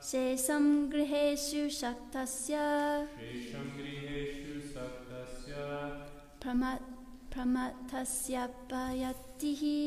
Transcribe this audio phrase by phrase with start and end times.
[0.00, 5.66] mohena chabaliyasa Sesam griheshu shaktasya shesham griheshu saktasya
[7.30, 9.80] pramatasya payatihi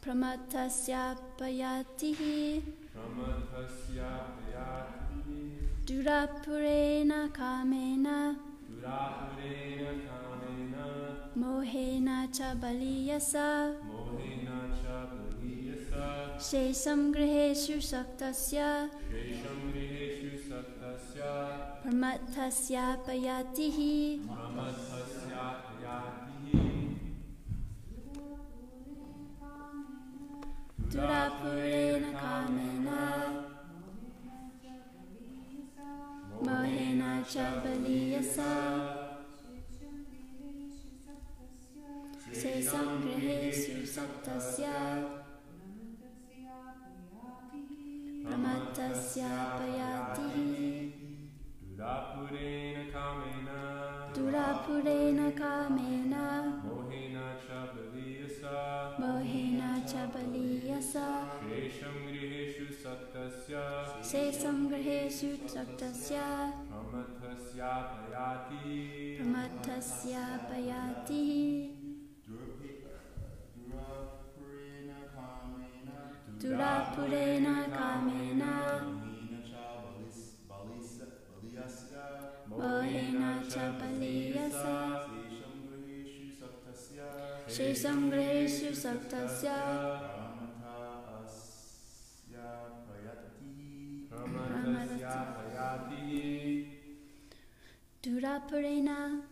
[0.00, 2.62] pramatasya payatihi
[5.86, 8.36] Durapurena kamena
[8.70, 10.86] Durapurena kamena
[11.34, 17.12] Mohena cha baliyasa mohena chabaliyasa Shesam
[21.80, 26.68] saktasya Pramatasya payatihi pramatasya payatihi
[30.92, 33.04] Durapurena kamena
[36.44, 38.52] Mohena chabaliyasa
[42.28, 43.00] Sesam
[51.80, 51.88] griheshu shaktasya
[52.40, 53.56] Pramatasya payatihi Durapurena kamena.
[54.14, 56.60] Durapurena kamena.
[56.64, 58.52] Mohena chabaliyasa
[59.00, 61.08] Mohena chabaliyasa
[61.40, 63.64] shesham griheshu saktasya
[64.04, 71.48] Sesam griheshu shaktasya pramatasya payatihi Pramatasya payatihi
[72.28, 75.98] Durapurena kamena.
[76.40, 78.54] Mohena chabaliyasa
[94.10, 95.16] Pramatasya
[98.02, 99.22] Durapurena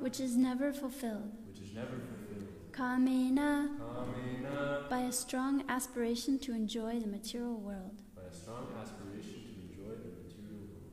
[0.00, 1.32] which is never fulfilled.
[2.72, 3.68] Kamena
[4.88, 8.02] by a strong aspiration to enjoy the material world.
[8.16, 10.90] By a strong aspiration to enjoy the material world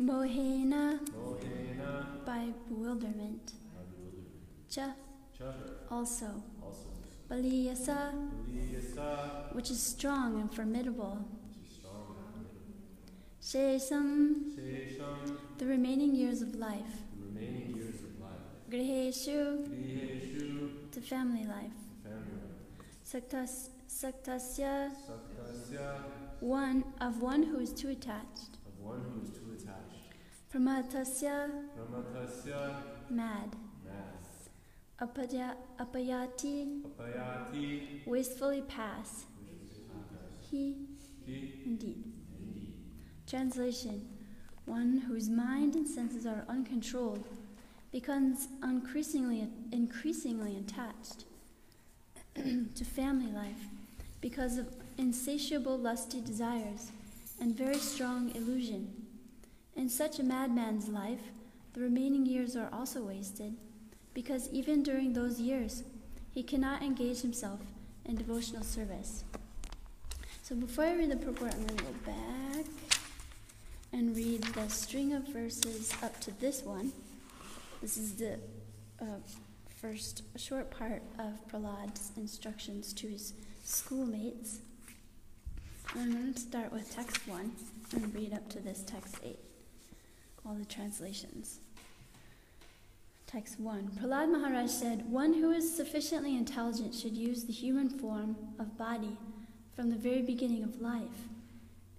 [0.00, 1.00] Mohena.
[1.12, 2.24] Mohena.
[2.24, 3.52] By bewilderment.
[3.74, 4.32] By bewilderment
[4.70, 4.94] Cha.
[5.36, 5.52] Cha.
[5.90, 6.26] Also.
[6.62, 6.86] Also.
[7.28, 8.12] Baliyasa
[8.48, 11.18] Liyasa, which is strong and formidable.
[11.50, 12.78] Which is strong and formidable.
[13.42, 14.54] Shesam.
[14.56, 17.02] Shesham, the remaining years of life.
[17.18, 18.44] The remaining years of life.
[18.70, 21.76] Griheshu Griheshu, the family life.
[22.02, 22.86] Family life.
[23.04, 24.90] Saktas, Saktasya.
[24.90, 26.02] Saktasya,
[26.40, 28.56] one of one who is too attached.
[28.66, 29.47] Of one who is too
[30.52, 32.74] Pramatasya Brahmatasya,
[33.10, 33.54] mad.
[33.84, 34.48] Math.
[34.98, 36.80] Apaya, Apayati.
[36.98, 39.26] Apayati, wastefully pass.
[40.50, 40.76] He.
[41.26, 42.02] He, indeed.
[43.26, 44.08] Translation.
[44.64, 47.24] One whose mind and senses are uncontrolled
[47.92, 51.24] becomes increasingly, increasingly attached
[52.74, 53.66] to family life
[54.22, 54.66] because of
[54.96, 56.92] insatiable lusty desires
[57.40, 59.07] and very strong illusion.
[59.78, 61.20] In such a madman's life,
[61.72, 63.54] the remaining years are also wasted
[64.12, 65.84] because even during those years,
[66.34, 67.60] he cannot engage himself
[68.04, 69.22] in devotional service.
[70.42, 72.64] So before I read the purport, I'm going to go back
[73.92, 76.90] and read the string of verses up to this one.
[77.80, 78.34] This is the
[79.00, 79.20] uh,
[79.80, 83.32] first short part of Prahlad's instructions to his
[83.62, 84.58] schoolmates.
[85.94, 87.52] I'm going to start with text one
[87.92, 89.38] and read up to this text eight,
[90.48, 91.60] all the translations.
[93.26, 93.90] Text 1.
[94.00, 99.18] Prahlad Maharaj said, One who is sufficiently intelligent should use the human form of body
[99.76, 101.28] from the very beginning of life.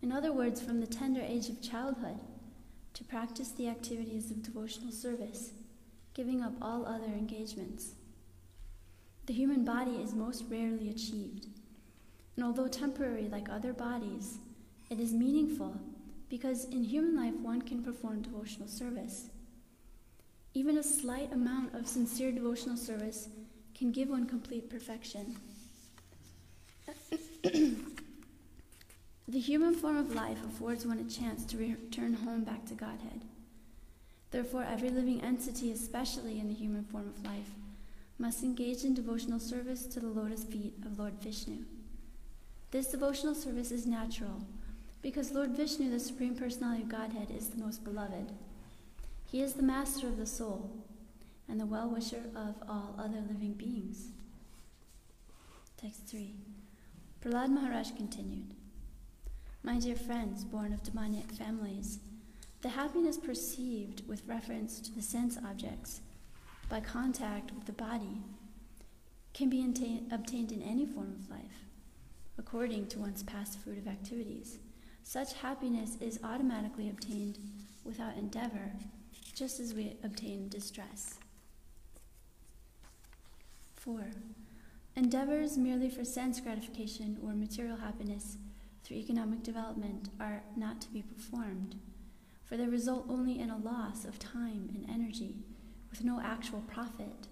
[0.02, 2.20] In other words, from the tender age of childhood,
[2.96, 5.52] to practice the activities of devotional service,
[6.16, 7.94] giving up all other engagements.
[9.28, 11.46] The human body is most rarely achieved,
[12.36, 14.40] and although temporary like other bodies,
[14.90, 15.80] it is meaningful
[16.30, 19.30] because in human life one can perform devotional service.
[20.54, 23.30] Even a slight amount of sincere devotional service
[23.76, 25.36] can give one complete perfection.
[29.28, 33.22] the human form of life affords one a chance to return home back to Godhead.
[34.32, 37.50] Therefore, every living entity, especially in the human form of life,
[38.20, 41.60] must engage in devotional service to the lotus feet of Lord Vishnu.
[42.72, 44.42] This devotional service is natural
[45.02, 48.32] because Lord Vishnu, the Supreme Personality of Godhead, is the most beloved.
[49.26, 50.72] He is the master of the soul
[51.48, 54.10] and the well wisher of all other living beings.
[55.78, 56.36] Text 3.
[57.22, 58.54] Prahlad Maharaj continued
[59.64, 62.00] My dear friends, born of demoniac families,
[62.62, 66.02] the happiness perceived with reference to the sense objects
[66.70, 68.22] by contact with the body
[69.34, 69.64] can be
[70.12, 71.66] obtained in any form of life,
[72.38, 74.60] according to one's past fruitive activities.
[75.10, 77.40] Such happiness is automatically obtained
[77.84, 78.74] without endeavor
[79.34, 81.18] just as we obtain distress.
[83.74, 84.12] 4.
[84.96, 88.38] Endeavors merely for sense gratification or material happiness
[88.84, 91.78] through economic development are not to be performed,
[92.46, 95.38] for they result only in a loss of time and energy
[95.90, 97.28] with no actual profit.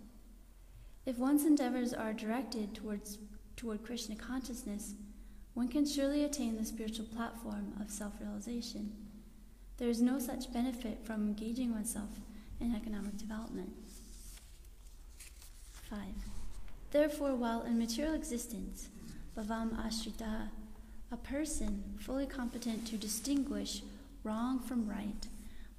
[1.05, 3.19] If one's endeavors are directed towards,
[3.55, 4.95] toward Krishna consciousness,
[5.57, 8.91] one can surely attain the spiritual platform of self realization.
[9.77, 12.11] There is no such benefit from engaging oneself
[12.61, 13.71] in economic development.
[15.89, 15.99] 5.
[16.91, 18.89] Therefore, while in material existence,
[19.35, 20.49] bhavam ashrita,
[21.11, 23.81] a person fully competent to distinguish
[24.23, 25.25] wrong from right,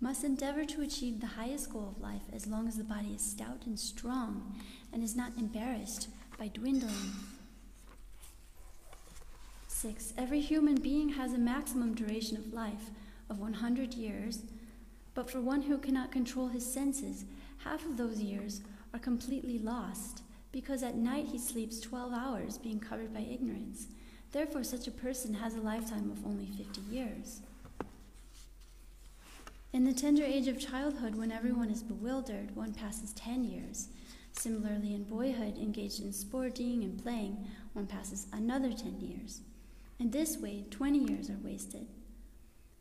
[0.01, 3.23] must endeavor to achieve the highest goal of life as long as the body is
[3.23, 4.57] stout and strong
[4.93, 7.13] and is not embarrassed by dwindling.
[9.79, 10.13] 6.
[10.19, 12.91] Every human being has a maximum duration of life
[13.31, 14.41] of 100 years,
[15.15, 17.25] but for one who cannot control his senses,
[17.59, 18.61] half of those years
[18.93, 23.87] are completely lost, because at night he sleeps 12 hours, being covered by ignorance.
[24.33, 27.43] Therefore, such a person has a lifetime of only 50 years.
[29.73, 33.91] In the tender age of childhood, when everyone is bewildered, one passes 10 years.
[34.33, 39.43] Similarly, in boyhood, engaged in sporting and playing, one passes another 10 years.
[39.99, 41.87] In this way, 20 years are wasted.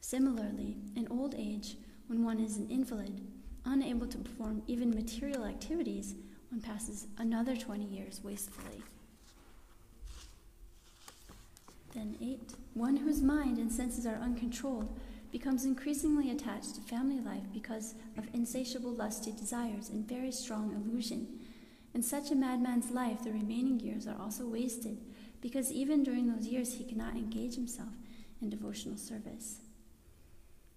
[0.02, 1.75] Similarly, in old age,
[2.06, 3.22] when one is an invalid,
[3.66, 6.14] unable to perform even material activities,
[6.52, 8.84] one passes another 20 years wastefully.
[11.96, 12.54] Then, 8.
[12.75, 14.96] One whose mind and senses are uncontrolled
[15.31, 21.27] becomes increasingly attached to family life because of insatiable lusty desires and very strong illusion.
[21.96, 25.00] In such a madman's life, the remaining years are also wasted
[25.41, 27.89] because even during those years he cannot engage himself
[28.41, 29.60] in devotional service.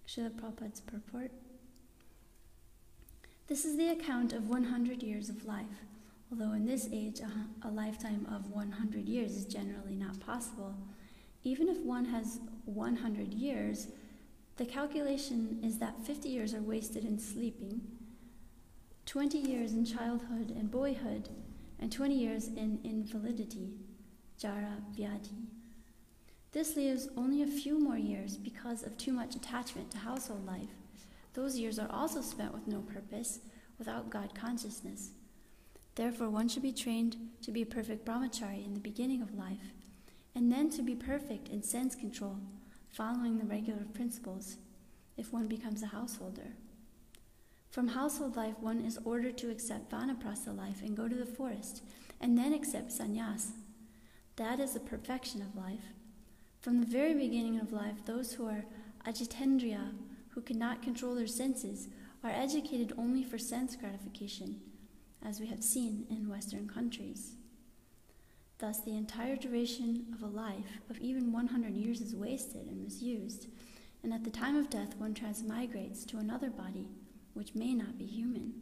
[0.07, 1.31] Srila Prabhupada's purport.
[3.47, 5.67] This is the account of 100 years of life.
[6.31, 10.75] Although in this age a, a lifetime of 100 years is generally not possible,
[11.43, 13.89] even if one has 100 years,
[14.57, 17.81] the calculation is that 50 years are wasted in sleeping,
[19.07, 21.29] 20 years in childhood and boyhood,
[21.81, 23.71] and 20 years in invalidity,
[24.41, 25.47] jara vyadhi.
[26.53, 30.71] This leaves only a few more years because of too much attachment to household life.
[31.35, 33.41] Those years are also spent with no purpose,
[33.79, 35.11] without God consciousness.
[35.95, 39.75] Therefore, one should be trained to be a perfect brahmachari in the beginning of life,
[40.35, 42.39] and then to be perfect in sense control,
[42.91, 44.57] following the regular principles,
[45.17, 46.55] if one becomes a householder.
[47.71, 51.83] From household life, one is ordered to accept vanaprastha life and go to the forest,
[52.21, 53.53] and then accept sannyas.
[54.41, 55.93] That is the perfection of life.
[56.63, 58.65] From the very beginning of life, those who are
[59.07, 59.93] ajitendriya,
[60.31, 61.89] who cannot control their senses,
[62.25, 64.63] are educated only for sense gratification,
[65.23, 67.35] as we have seen in Western countries.
[68.57, 73.49] Thus, the entire duration of a life of even 100 years is wasted and misused,
[74.03, 76.89] and at the time of death, one transmigrates to another body,
[77.35, 78.55] which may not be human.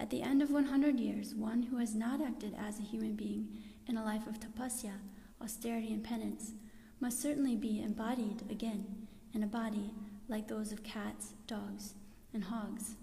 [0.00, 3.48] At the end of 100 years, one who has not acted as a human being
[3.88, 4.92] in a life of tapasya,
[5.40, 6.52] austerity, and penance
[7.00, 9.92] must certainly be embodied again in a body
[10.28, 11.94] like those of cats, dogs,
[12.32, 12.96] and hogs.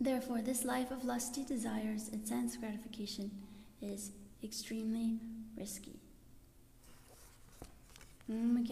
[0.00, 3.30] Therefore, this life of lusty desires and sense gratification
[3.80, 4.12] is
[4.42, 5.18] extremely
[5.56, 6.00] risky.
[8.30, 8.66] Mm,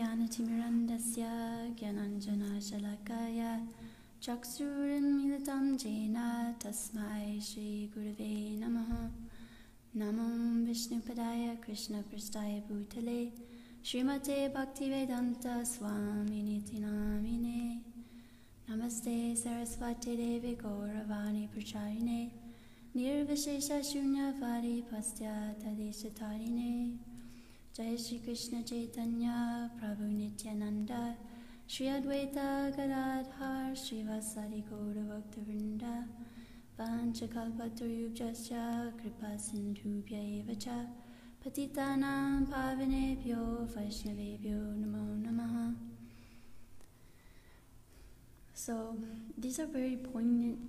[2.59, 3.67] Shalakaya
[4.23, 7.41] Chaksurinmilitam Jena Tasmai
[9.95, 10.27] नमो
[10.67, 13.17] विष्णुपदाय कृष्णपृष्ठाय भूतले
[13.87, 17.65] श्रीमते भक्तिवेदन्तस्वामिनिति नामिने
[18.71, 22.23] नमस्ते सरस्वती देवि गौरवाणी प्रचारिणे
[22.97, 26.73] निर्विशेषशून्यवारि पश्चातदेशतारिणे
[27.77, 29.27] जय श्रीकृष्ण चैतन्य
[29.79, 30.93] प्रभु Nityanand
[31.73, 32.39] Shri Advaita
[32.79, 35.85] Gadadhar श्रीवासारि गौरभक्तवृन्द
[48.55, 48.97] So
[49.37, 50.61] these are very poignant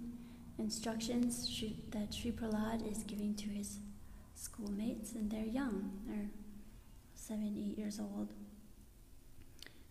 [0.57, 1.47] instructions
[1.91, 3.77] that Sri Prahlad is giving to his
[4.33, 5.91] schoolmates, and they're young.
[6.07, 6.31] They're
[7.13, 8.33] seven, eight years old.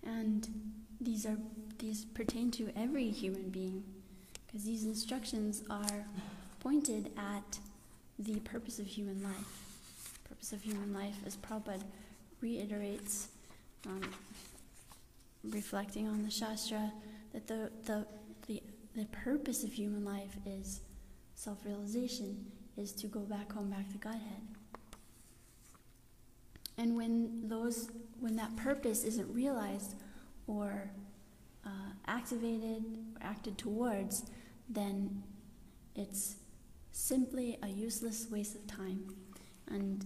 [0.02, 0.48] And
[1.00, 1.36] these are
[1.78, 3.84] these pertain to every human being,
[4.52, 6.04] because these instructions are
[6.60, 7.58] pointed at
[8.18, 9.62] the purpose of human life.
[10.28, 11.82] Purpose of human life, as Prabhupada
[12.42, 13.28] reiterates,
[13.86, 14.02] um,
[15.42, 16.92] reflecting on the Shastra,
[17.32, 18.06] that the, the,
[18.46, 18.62] the,
[18.94, 20.80] the purpose of human life is
[21.34, 22.44] self realization,
[22.76, 24.42] is to go back home, back to Godhead.
[26.76, 27.90] And when those,
[28.20, 29.94] when that purpose isn't realized
[30.46, 30.90] or
[31.64, 31.70] uh,
[32.06, 32.84] activated
[33.16, 34.24] or acted towards,
[34.74, 35.22] then
[35.94, 36.36] it's
[36.92, 39.14] simply a useless waste of time.
[39.68, 40.04] And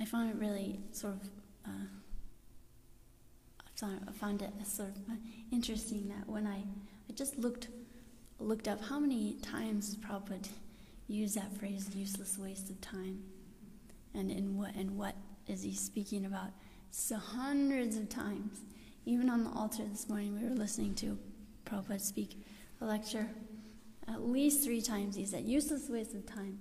[0.00, 1.28] I found it really sort of,
[1.66, 1.86] uh,
[3.82, 4.96] I found it sort of
[5.50, 7.68] interesting that when I, I just looked,
[8.38, 10.48] looked up how many times Prabhupada
[11.08, 13.22] used that phrase, useless waste of time,
[14.14, 15.14] and in what, and what
[15.46, 16.50] is he speaking about?
[16.90, 18.60] So hundreds of times.
[19.06, 21.18] Even on the altar this morning, we were listening to
[21.64, 22.36] Prabhupada speak
[22.80, 23.28] a lecture.
[24.10, 26.58] At least three times he said, useless waste of time,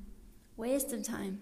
[0.56, 1.40] waste of time.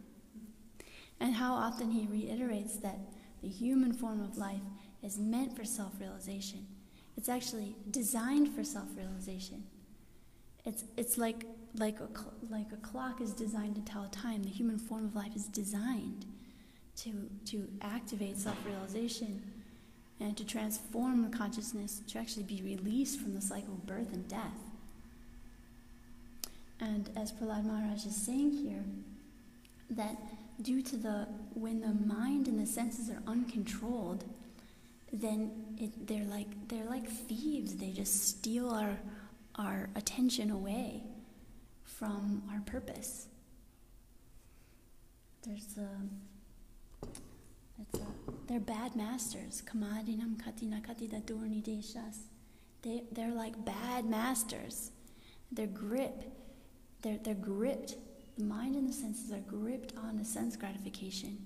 [1.19, 2.99] And how often he reiterates that
[3.41, 4.61] the human form of life
[5.03, 6.65] is meant for self realization.
[7.17, 9.63] It's actually designed for self realization.
[10.65, 11.45] It's, it's like,
[11.75, 12.07] like, a,
[12.49, 14.43] like a clock is designed to tell time.
[14.43, 16.25] The human form of life is designed
[16.97, 19.41] to, to activate self realization
[20.19, 24.27] and to transform the consciousness to actually be released from the cycle of birth and
[24.27, 24.66] death.
[26.79, 28.83] And as Prahlad Maharaj is saying here,
[29.89, 30.17] that
[30.61, 34.25] due to the when the mind and the senses are uncontrolled,
[35.11, 37.75] then it, they're like they're like thieves.
[37.75, 38.97] They just steal our
[39.55, 41.03] our attention away
[41.83, 43.27] from our purpose.
[45.43, 47.07] There's a,
[47.81, 48.05] it's a
[48.47, 49.63] they're bad masters.
[49.65, 52.17] Kamadinam katina katida durni deshas.
[52.81, 54.91] They they're like bad masters.
[55.51, 56.23] Their grip,
[57.07, 57.95] they're they're gripped.
[58.37, 61.37] The mind and the senses are gripped on a sense gratification.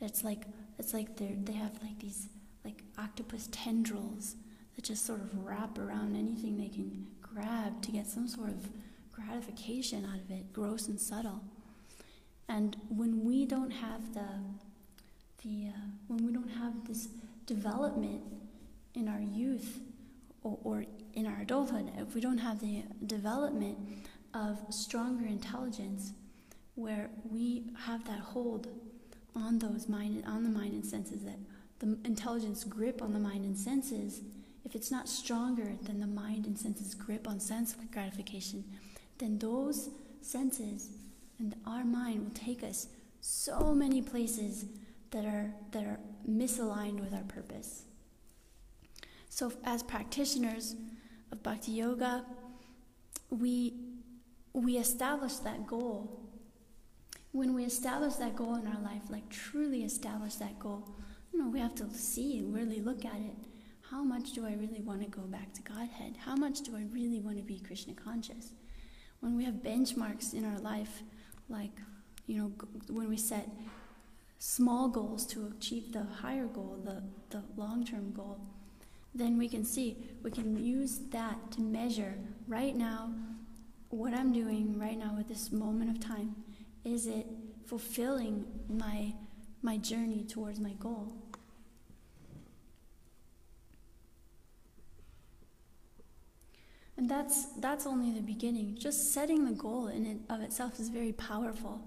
[0.00, 0.42] It's like
[0.78, 2.28] it's like they they have like these
[2.64, 4.36] like octopus tendrils
[4.76, 8.68] that just sort of wrap around anything they can grab to get some sort of
[9.12, 11.42] gratification out of it, gross and subtle.
[12.48, 14.28] And when we don't have the,
[15.42, 17.08] the uh, when we don't have this
[17.46, 18.22] development
[18.94, 19.80] in our youth
[20.42, 20.84] or, or
[21.14, 23.78] in our adulthood, if we don't have the development
[24.34, 26.12] of stronger intelligence,
[26.74, 28.68] where we have that hold
[29.34, 31.38] on those mind on the mind and senses that
[31.78, 34.20] the intelligence grip on the mind and senses,
[34.64, 38.64] if it's not stronger than the mind and senses grip on sense gratification,
[39.18, 40.90] then those senses
[41.38, 42.86] and our mind will take us
[43.20, 44.66] so many places
[45.10, 45.98] that are that are
[46.28, 47.82] misaligned with our purpose.
[49.28, 50.76] So as practitioners
[51.32, 52.24] of bhakti yoga,
[53.30, 53.74] we
[54.52, 56.20] we establish that goal.
[57.32, 60.88] When we establish that goal in our life, like truly establish that goal,
[61.32, 63.48] you know, we have to see and really look at it.
[63.90, 66.16] How much do I really want to go back to Godhead?
[66.24, 68.52] How much do I really want to be Krishna conscious?
[69.20, 71.02] When we have benchmarks in our life,
[71.48, 71.78] like,
[72.26, 72.52] you know,
[72.88, 73.48] when we set
[74.38, 78.40] small goals to achieve the higher goal, the, the long term goal,
[79.14, 82.14] then we can see, we can use that to measure
[82.48, 83.12] right now
[83.92, 86.34] what I'm doing right now at this moment of time.
[86.84, 87.26] Is it
[87.66, 89.12] fulfilling my,
[89.60, 91.12] my journey towards my goal?
[96.96, 98.76] And that's that's only the beginning.
[98.78, 101.82] Just setting the goal in it of itself is very powerful.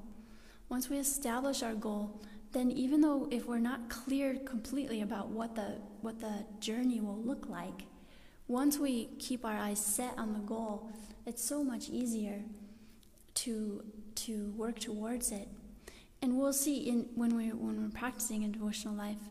[0.68, 2.22] Once we establish our goal,
[2.52, 7.22] then even though if we're not clear completely about what the what the journey will
[7.22, 7.84] look like,
[8.48, 10.92] once we keep our eyes set on the goal,
[11.26, 12.44] it's so much easier
[13.36, 13.84] to
[14.16, 15.48] to work towards it.
[16.22, 19.30] And we'll see in when we when we're practicing in devotional life,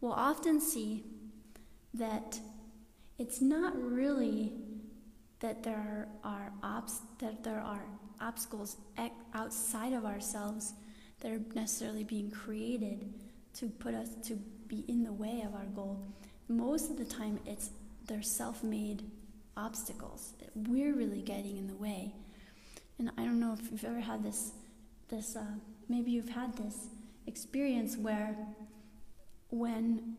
[0.00, 1.04] we'll often see
[1.94, 2.38] that
[3.18, 4.52] it's not really
[5.40, 7.84] that there are, obs- that there are
[8.20, 8.76] obstacles
[9.34, 10.72] outside of ourselves
[11.20, 13.12] that are necessarily being created
[13.54, 14.34] to put us to
[14.66, 16.06] be in the way of our goal.
[16.48, 17.70] Most of the time, it's
[18.06, 19.02] they're self-made
[19.56, 20.34] obstacles.
[20.56, 22.14] We're really getting in the way.
[22.98, 24.52] And I don't know if you've ever had this,
[25.08, 25.44] this uh,
[25.88, 26.88] maybe you've had this
[27.26, 28.36] experience where
[29.50, 30.16] when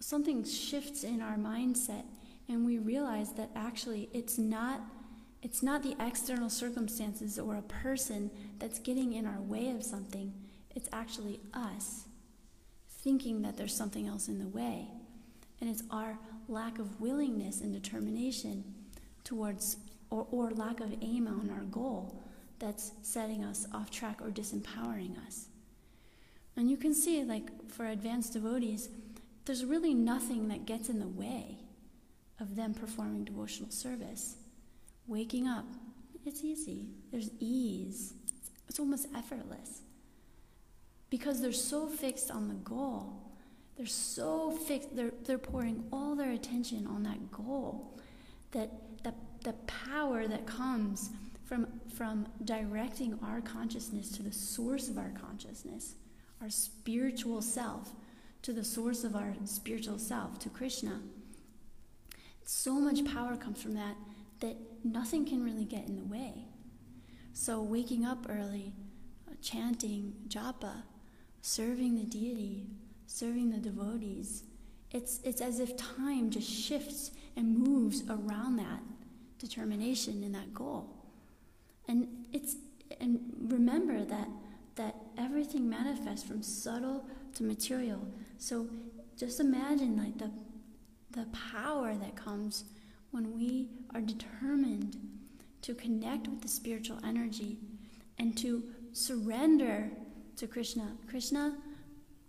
[0.00, 2.04] something shifts in our mindset
[2.48, 4.80] and we realize that actually it's not
[5.42, 10.32] it's not the external circumstances or a person that's getting in our way of something
[10.74, 12.04] it's actually us
[12.88, 14.88] thinking that there's something else in the way
[15.60, 18.64] and it's our lack of willingness and determination
[19.24, 19.76] towards
[20.10, 22.22] or, or lack of aim on our goal
[22.58, 25.46] that's setting us off track or disempowering us
[26.56, 28.88] and you can see like for advanced devotees
[29.44, 31.58] there's really nothing that gets in the way
[32.40, 34.36] of them performing devotional service.
[35.06, 35.64] Waking up,
[36.24, 36.86] it's easy.
[37.10, 38.14] There's ease.
[38.68, 39.82] It's almost effortless.
[41.10, 43.14] Because they're so fixed on the goal.
[43.76, 47.98] They're so fixed, they're, they're pouring all their attention on that goal
[48.52, 48.70] that
[49.02, 51.10] the, the power that comes
[51.44, 55.94] from, from directing our consciousness to the source of our consciousness,
[56.40, 57.92] our spiritual self,
[58.42, 61.00] to the source of our spiritual self, to Krishna
[62.44, 63.96] so much power comes from that
[64.40, 66.46] that nothing can really get in the way.
[67.32, 68.74] So, waking up early,
[69.28, 70.82] uh, chanting japa,
[71.40, 72.66] serving the deity,
[73.06, 74.42] serving the devotees,
[74.90, 78.80] it's, it's as if time just shifts and moves around that
[79.38, 80.88] determination and that goal.
[81.88, 82.56] And it's
[83.00, 84.28] and remember that
[84.76, 88.00] that everything manifests from subtle to material.
[88.38, 88.68] So
[89.16, 90.30] just imagine like the
[91.10, 92.64] the power that comes
[93.10, 94.96] when we are determined
[95.60, 97.58] to connect with the spiritual energy
[98.18, 99.90] and to surrender
[100.36, 100.96] to Krishna.
[101.08, 101.56] Krishna,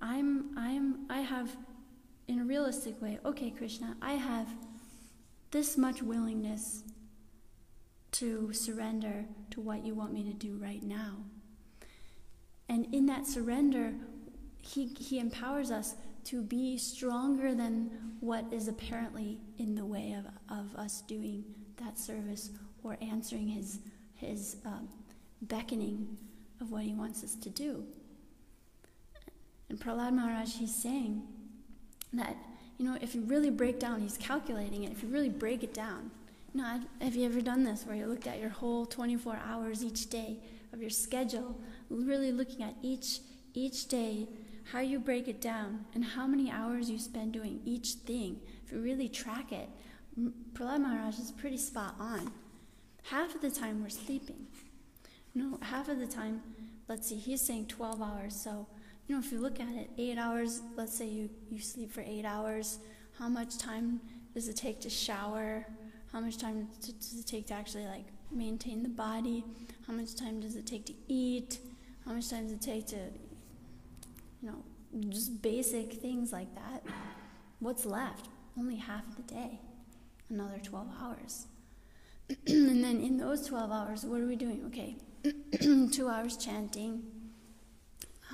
[0.01, 1.55] I'm I'm I have
[2.27, 4.47] in a realistic way, okay, Krishna, I have
[5.53, 6.83] this much willingness
[8.11, 11.17] to surrender to what you want me to do right now.
[12.67, 13.93] And in that surrender,
[14.61, 20.25] he, he empowers us to be stronger than what is apparently in the way of,
[20.57, 21.43] of us doing
[21.77, 22.49] that service
[22.83, 23.79] or answering his,
[24.15, 24.89] his um,
[25.43, 26.17] beckoning
[26.61, 27.85] of what he wants us to do.
[29.69, 31.21] And Prahlad Maharaj, he's saying
[32.11, 32.37] that,
[32.77, 35.73] you know, if you really break down, he's calculating it, if you really break it
[35.73, 36.11] down,
[36.53, 39.83] you know, have you ever done this where you looked at your whole 24 hours
[39.83, 40.37] each day
[40.71, 41.59] of your schedule,
[41.89, 43.19] really looking at each,
[43.53, 44.27] each day
[44.71, 48.71] how you break it down, and how many hours you spend doing each thing, if
[48.71, 49.69] you really track it,
[50.53, 52.31] Prahlad Maharaj is pretty spot on.
[53.03, 54.47] Half of the time we're sleeping.
[55.35, 56.41] No, half of the time,
[56.87, 58.35] let's see, he's saying 12 hours.
[58.35, 58.67] So,
[59.07, 62.01] you know, if you look at it, eight hours, let's say you, you sleep for
[62.01, 62.79] eight hours,
[63.19, 63.99] how much time
[64.33, 65.65] does it take to shower?
[66.11, 69.43] How much time does it take to actually like maintain the body?
[69.87, 71.59] How much time does it take to eat?
[72.05, 72.97] How much time does it take to
[74.43, 76.83] you know, just basic things like that,
[77.59, 78.27] what's left?
[78.57, 79.61] Only half of the day,
[80.29, 81.47] another 12 hours.
[82.47, 84.63] and then in those 12 hours, what are we doing?
[84.67, 84.97] Okay,
[85.91, 87.03] two hours chanting,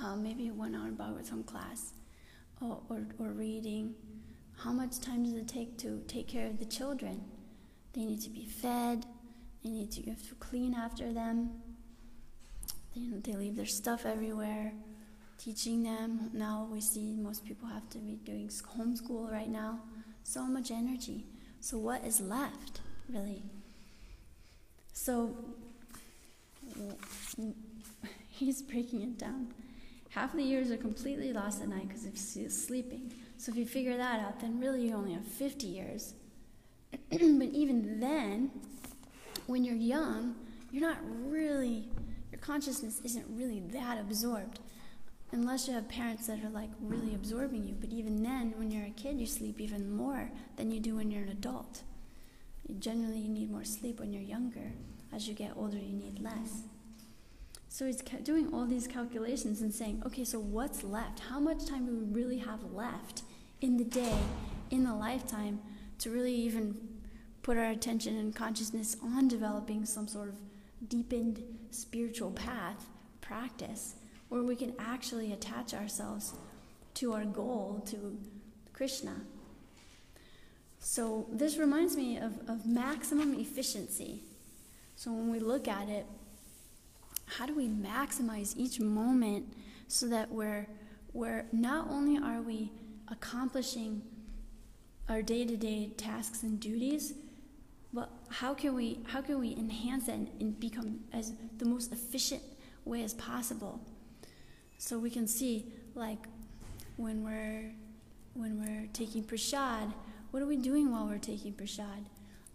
[0.02, 1.92] uh, maybe one hour Bhagavatam class,
[2.60, 3.94] or, or, or reading.
[4.58, 7.22] How much time does it take to take care of the children?
[7.92, 9.06] They need to be fed,
[9.64, 11.50] they need to, you have to clean after them,
[12.94, 14.72] they, they leave their stuff everywhere
[15.42, 16.30] teaching them.
[16.34, 19.80] Now we see most people have to be doing homeschool right now.
[20.22, 21.26] So much energy.
[21.60, 23.42] So, what is left, really?
[24.92, 25.34] So,
[28.28, 29.48] he's breaking it down.
[30.10, 33.12] Half the years are completely lost at night because of sleeping.
[33.38, 36.14] So, if you figure that out, then really you only have 50 years.
[37.10, 38.50] but even then,
[39.46, 40.34] when you're young,
[40.72, 41.88] you're not really,
[42.32, 44.60] your consciousness isn't really that absorbed
[45.32, 47.76] unless you have parents that are like really absorbing you.
[47.80, 51.10] But even then, when you're a kid, you sleep even more than you do when
[51.10, 51.82] you're an adult.
[52.78, 54.72] generally you need more sleep when you're younger.
[55.12, 56.62] As you get older, you need less.
[57.72, 61.20] So he's doing all these calculations and saying, okay, so what's left?
[61.20, 63.22] How much time do we really have left
[63.60, 64.18] in the day,
[64.72, 65.60] in the lifetime,
[66.00, 66.76] to really even
[67.42, 70.34] put our attention and consciousness on developing some sort of
[70.88, 72.86] deepened spiritual path,
[73.20, 73.94] practice,
[74.30, 76.34] where we can actually attach ourselves
[76.94, 78.18] to our goal, to
[78.72, 79.14] Krishna.
[80.80, 84.22] So this reminds me of, of maximum efficiency.
[84.96, 86.04] So when we look at it,
[87.38, 89.52] how do we maximize each moment
[89.88, 90.66] so that we're,
[91.12, 92.72] we're not only are we
[93.08, 94.02] accomplishing
[95.08, 97.14] our day-to-day tasks and duties,
[97.92, 101.92] but how can we how can we enhance it and, and become as the most
[101.92, 102.42] efficient
[102.84, 103.80] way as possible?
[104.78, 106.28] So we can see like
[106.96, 107.72] when we're
[108.34, 109.92] when we're taking prasad,
[110.30, 112.06] what are we doing while we're taking prasad?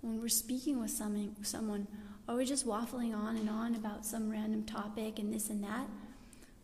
[0.01, 1.87] When we're speaking with someone, someone,
[2.27, 5.87] are we just waffling on and on about some random topic and this and that?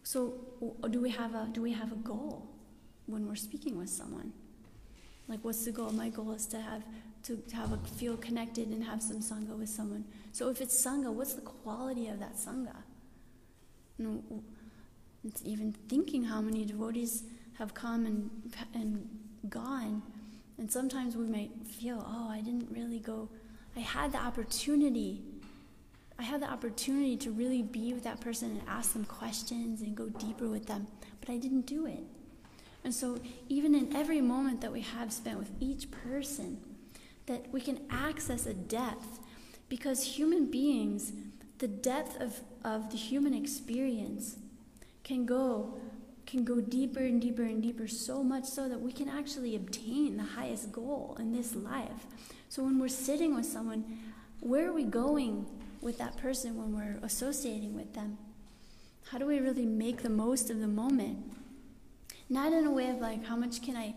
[0.04, 0.34] So,
[0.90, 2.50] do we have a do we have a goal
[3.06, 4.34] when we're speaking with someone?
[5.28, 5.92] Like, what's the goal?
[5.92, 6.84] My goal is to have
[7.24, 10.06] to have a feel connected and have some sangha with someone.
[10.32, 12.76] So, if it's sangha, what's the quality of that sangha?
[14.00, 14.44] You know,
[15.24, 17.24] it's even thinking how many devotees
[17.60, 18.32] have come and
[18.74, 19.08] and
[19.48, 20.02] gone,
[20.58, 23.30] and sometimes we might feel, oh, I didn't really go.
[23.76, 25.22] I had the opportunity
[26.22, 29.96] I had the opportunity to really be with that person and ask them questions and
[29.96, 30.86] go deeper with them,
[31.20, 32.04] but I didn't do it.
[32.84, 36.60] And so, even in every moment that we have spent with each person,
[37.26, 39.20] that we can access a depth
[39.68, 41.12] because human beings,
[41.58, 44.38] the depth of, of the human experience
[45.04, 45.80] can go
[46.28, 50.18] can go deeper and deeper and deeper so much so that we can actually obtain
[50.18, 52.06] the highest goal in this life.
[52.48, 54.00] So when we're sitting with someone,
[54.40, 55.46] where are we going
[55.82, 58.18] with that person when we're associating with them?
[59.10, 61.34] How do we really make the most of the moment?
[62.30, 63.96] Not in a way of like, how much can I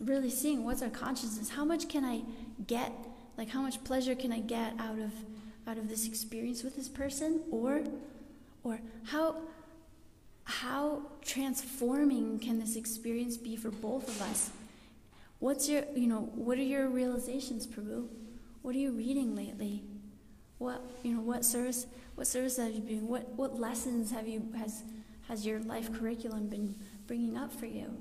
[0.00, 1.50] really seeing what's our consciousness?
[1.50, 2.22] How much can I
[2.66, 2.92] get?
[3.36, 5.12] Like, how much pleasure can I get out of
[5.66, 7.42] out of this experience with this person?
[7.50, 7.84] Or,
[8.64, 9.36] or how
[10.44, 14.50] how transforming can this experience be for both of us?
[15.40, 18.08] What's your, you know, what are your realizations, Prabhu?
[18.62, 19.84] What are you reading lately?
[20.58, 21.20] What you know?
[21.20, 21.86] What service?
[22.14, 23.08] What service have you been?
[23.08, 24.82] What what lessons have you has
[25.28, 26.74] has your life curriculum been
[27.06, 27.96] bringing up for you?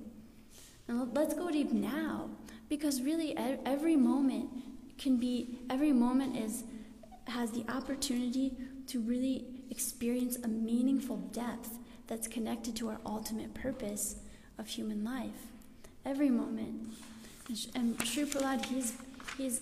[0.88, 2.30] And let's go deep now,
[2.70, 4.50] because really every moment
[4.98, 6.64] can be every moment is
[7.28, 8.56] has the opportunity
[8.88, 14.16] to really experience a meaningful depth that's connected to our ultimate purpose
[14.58, 15.52] of human life.
[16.06, 16.94] Every moment.
[17.76, 18.94] And Sri Prahlad, he's,
[19.38, 19.62] he's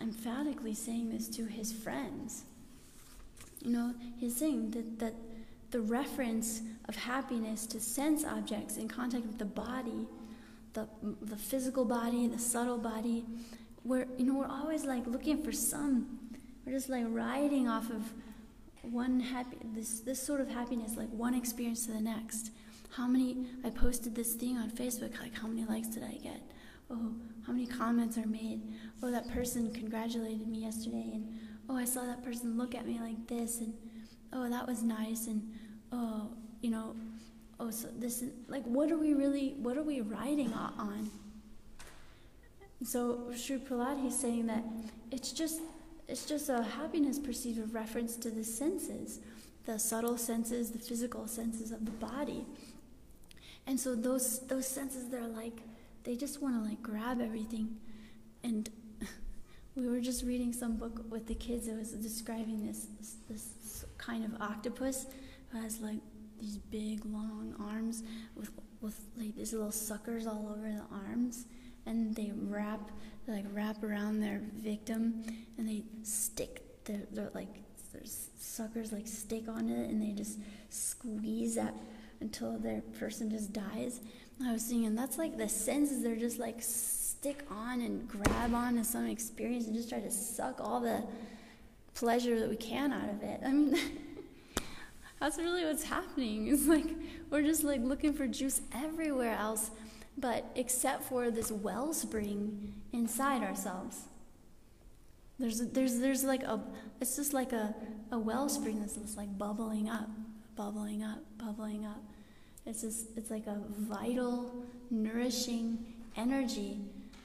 [0.00, 2.44] emphatically saying this to his friends.
[3.62, 5.14] You know, he's saying that, that
[5.70, 10.08] the reference of happiness to sense objects in contact with the body,
[10.72, 10.88] the,
[11.22, 13.24] the physical body, the subtle body,
[13.84, 16.18] we're, you know, we're always like looking for some,
[16.64, 18.12] we're just like riding off of
[18.82, 22.50] one happy, this, this sort of happiness, like one experience to the next.
[22.96, 26.40] How many, I posted this thing on Facebook, like how many likes did I get?
[26.90, 27.12] Oh,
[27.46, 28.62] how many comments are made?
[29.02, 31.28] Oh, that person congratulated me yesterday, and
[31.68, 33.74] oh, I saw that person look at me like this, and
[34.32, 35.52] oh, that was nice, and
[35.92, 36.96] oh, you know,
[37.58, 41.10] oh, so this, is like, what are we really, what are we riding on?
[42.82, 44.64] So Sri Prahlad, he's saying that
[45.10, 45.60] it's just,
[46.08, 49.20] it's just a happiness perceived with reference to the senses,
[49.66, 52.46] the subtle senses, the physical senses of the body.
[53.66, 55.60] And so those those senses, they're like
[56.04, 57.76] they just want to like grab everything.
[58.42, 58.68] And
[59.74, 62.86] we were just reading some book with the kids that was describing this,
[63.28, 65.06] this kind of octopus
[65.50, 66.00] who has like
[66.40, 68.02] these big long arms
[68.34, 71.44] with with like these little suckers all over the arms
[71.86, 72.90] and they wrap
[73.28, 75.22] like wrap around their victim
[75.58, 78.02] and they stick their, their like their
[78.38, 80.38] suckers like stick on it and they just
[80.70, 81.74] squeeze that
[82.20, 84.00] until their person just dies
[84.46, 88.76] I was thinking that's like the senses they're just like stick on and grab on
[88.76, 91.04] to some experience and just try to suck all the
[91.94, 93.40] pleasure that we can out of it.
[93.44, 93.78] I mean,
[95.20, 96.48] that's really what's happening.
[96.48, 96.86] It's like
[97.30, 99.70] we're just like looking for juice everywhere else,
[100.16, 104.04] but except for this wellspring inside ourselves.
[105.38, 106.62] There's there's there's like a
[107.00, 107.74] it's just like a,
[108.10, 110.08] a wellspring that's just like bubbling up,
[110.56, 112.02] bubbling up, bubbling up.
[112.66, 114.50] It's just, it's like a vital,
[114.90, 115.84] nourishing
[116.16, 116.78] energy.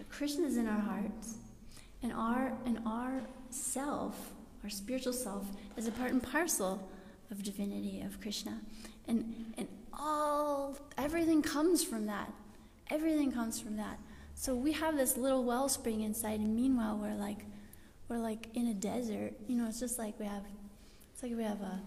[0.10, 1.36] Krishna is in our hearts.
[2.04, 5.46] and our and our self, our spiritual self,
[5.76, 6.88] is a part and parcel
[7.32, 8.60] of divinity of Krishna,
[9.08, 12.32] and and all everything comes from that.
[12.92, 13.98] Everything comes from that.
[14.36, 17.46] So we have this little wellspring inside, and meanwhile we're like
[18.08, 19.34] we're like in a desert.
[19.48, 20.44] You know, it's just like we have
[21.14, 21.82] it's like we have a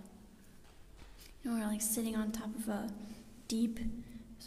[1.45, 2.91] you know we're like sitting on top of a
[3.49, 3.81] deep,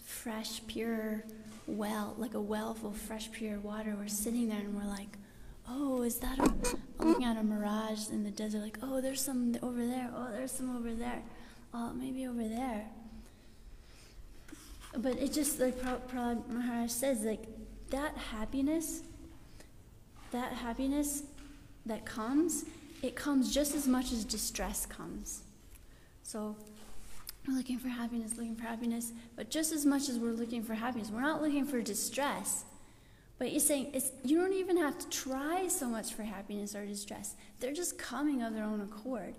[0.06, 1.26] fresh, pure
[1.68, 3.96] well, like a well full of fresh, pure water.
[3.98, 5.18] We're sitting there and we're like,
[5.70, 6.52] oh, is that a,
[7.04, 10.10] looking at a mirage in the desert, like, oh, there's some over there.
[10.16, 11.22] Oh, there's some over there.
[11.74, 12.86] Oh, maybe over there.
[14.98, 17.46] But it just, like Prahlad Maharaj says, like,
[17.92, 19.04] that happiness,
[20.32, 21.24] that happiness
[21.86, 22.66] that comes,
[23.02, 25.44] it comes just as much as distress comes.
[26.24, 26.58] So
[27.48, 30.74] we're looking for happiness, looking for happiness, but just as much as we're looking for
[30.74, 32.66] happiness, we're not looking for distress.
[33.40, 36.86] But he's saying it's, you don't even have to try so much for happiness or
[36.86, 37.36] distress.
[37.60, 39.34] They're just coming of their own accord.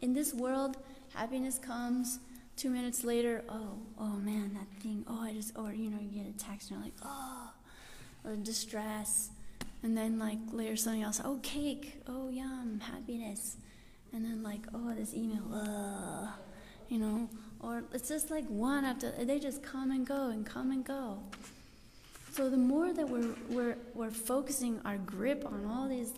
[0.00, 0.76] In this world,
[1.14, 2.20] happiness comes.
[2.56, 5.04] Two minutes later, oh, oh man, that thing.
[5.08, 7.50] Oh, I just, or you know, you get a text and you're like, oh,
[8.24, 9.30] or distress,
[9.82, 11.20] and then like later something else.
[11.24, 12.02] Oh, cake.
[12.06, 13.56] Oh, yum, happiness,
[14.12, 15.42] and then like, oh, this email.
[15.52, 16.28] Ugh
[16.90, 17.28] you know,
[17.60, 21.18] or it's just like one after they just come and go and come and go.
[22.32, 26.12] So the more that we're we're we're focusing our grip on all these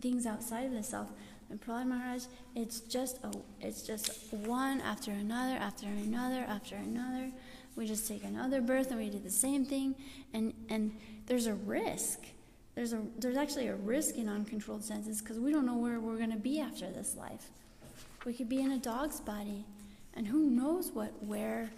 [0.00, 1.10] things outside of the self,
[1.50, 2.24] and Prahlad Maharaj,
[2.56, 7.30] it's just a it's just one after another after another after another.
[7.76, 9.94] We just take another birth and we do the same thing,
[10.32, 12.20] and and there's a risk.
[12.74, 16.16] There's a there's actually a risk in uncontrolled senses because we don't know where we're
[16.16, 17.50] going to be after this life.
[18.24, 19.64] We could be in a dog's body
[20.14, 21.70] and who knows what, where.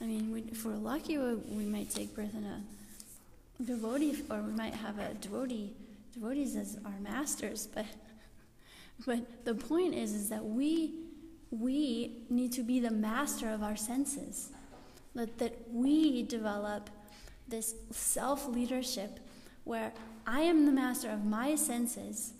[0.00, 2.60] I mean, we, if we're lucky, we, we might take birth in a
[3.64, 5.72] devotee, or we might have a devotee,
[6.12, 7.68] devotees as our masters.
[7.72, 7.86] But,
[9.06, 10.94] but the point is, is that we,
[11.50, 14.50] we need to be the master of our senses.
[15.14, 16.90] That, that we develop
[17.48, 19.18] this self leadership
[19.64, 19.92] where
[20.26, 22.32] I am the master of my senses.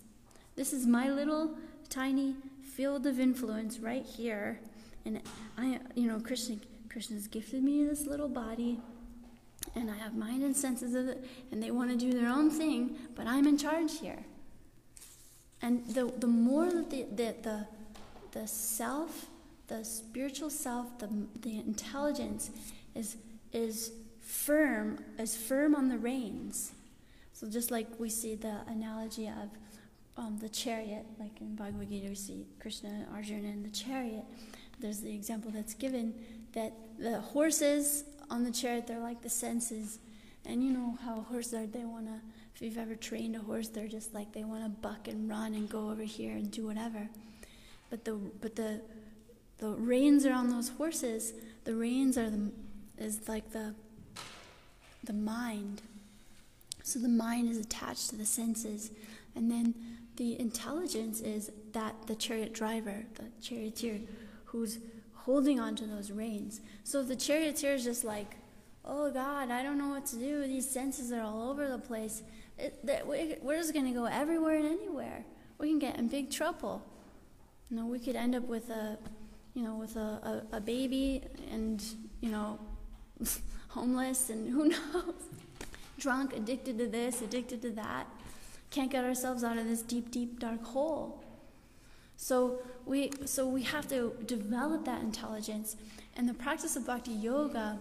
[0.55, 1.57] This is my little
[1.88, 4.61] tiny field of influence right here.
[5.09, 5.23] And
[5.57, 6.57] I, you know, Krishna,
[6.90, 8.79] Krishna's gifted me this little body,
[9.75, 12.51] and I have mind and senses of it, and they want to do their own
[12.51, 14.18] thing, but I'm in charge here.
[15.62, 17.66] And the, the more that the, the, the,
[18.33, 19.29] the self,
[19.68, 21.09] the spiritual self, the,
[21.40, 22.51] the intelligence
[22.94, 23.16] is,
[23.55, 26.73] is firm, is firm on the reins.
[27.33, 29.49] So just like we see the analogy of
[30.18, 34.25] um, the chariot, like in Bhagavad Gita, we see Krishna and Arjuna in the chariot
[34.81, 36.14] there's the example that's given
[36.53, 39.99] that the horses on the chariot, they're like the senses.
[40.45, 42.21] And you know how horses are, they want to,
[42.55, 45.55] if you've ever trained a horse, they're just like, they want to buck and run
[45.55, 47.09] and go over here and do whatever.
[47.91, 48.81] But the, but the,
[49.59, 51.33] the reins are on those horses.
[51.64, 52.51] The reins are the,
[52.99, 53.75] is like the,
[55.05, 55.83] the mind.
[56.83, 58.91] So the mind is attached to the senses.
[59.35, 59.75] And then
[60.17, 64.01] the intelligence is that the chariot driver, the charioteer,
[64.49, 64.79] who's
[65.15, 66.61] holding on to those reins.
[66.85, 68.37] So the charioteer is just like,
[68.85, 72.23] oh God, I don't know what to do, these senses are all over the place,
[72.59, 75.25] it, that we, we're just going to go everywhere and anywhere.
[75.59, 76.83] We can get in big trouble.
[77.71, 78.99] You know, we could end up with a,
[79.55, 81.85] you know, with a, a, a baby and,
[82.21, 82.59] you know,
[83.69, 85.15] homeless and who knows,
[85.99, 88.07] drunk, addicted to this, addicted to that.
[88.71, 91.23] Can't get ourselves out of this deep, deep, dark hole.
[92.20, 95.76] So we, so we have to develop that intelligence.
[96.16, 97.78] And the practice of bhakti yoga,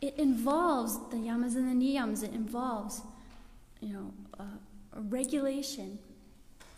[0.00, 2.24] it involves the yamas and the niyams.
[2.24, 3.02] It involves,
[3.80, 4.44] you know, uh,
[4.94, 5.98] regulation,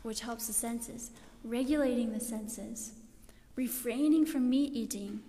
[0.03, 1.13] which helps the senses,
[1.45, 2.95] regulating the senses,
[3.55, 5.21] refraining from meat eating,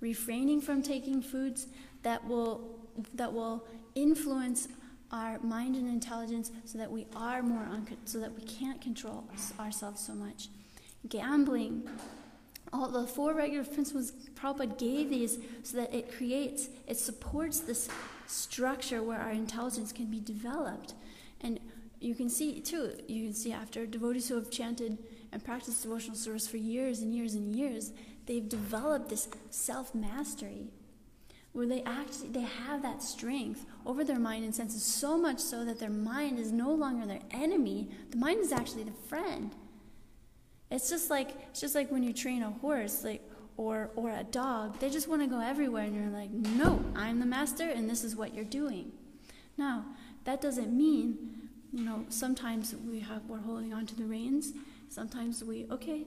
[0.00, 1.66] refraining from taking foods
[2.02, 2.78] that will
[3.14, 4.68] that will influence
[5.12, 7.66] our mind and intelligence so that we are more
[8.04, 9.24] so that we can't control
[9.60, 10.48] ourselves so much
[11.06, 11.88] gambling.
[12.72, 17.88] All the four regular principles Prabhupada gave these so that it creates, it supports this
[18.26, 20.94] structure where our intelligence can be developed.
[21.40, 21.60] And
[22.00, 24.98] you can see, too, you can see after devotees who have chanted
[25.32, 27.92] and practiced devotional service for years and years and years,
[28.26, 30.68] they've developed this self mastery
[31.52, 35.64] where they actually they have that strength over their mind and senses so much so
[35.64, 39.54] that their mind is no longer their enemy the mind is actually the friend
[40.70, 43.22] it's just like it's just like when you train a horse, like
[43.56, 44.78] or or a dog.
[44.78, 48.04] They just want to go everywhere, and you're like, no, I'm the master, and this
[48.04, 48.92] is what you're doing.
[49.56, 49.84] Now,
[50.24, 54.52] that doesn't mean you know, sometimes we have we're holding on to the reins.
[54.88, 56.06] Sometimes we okay,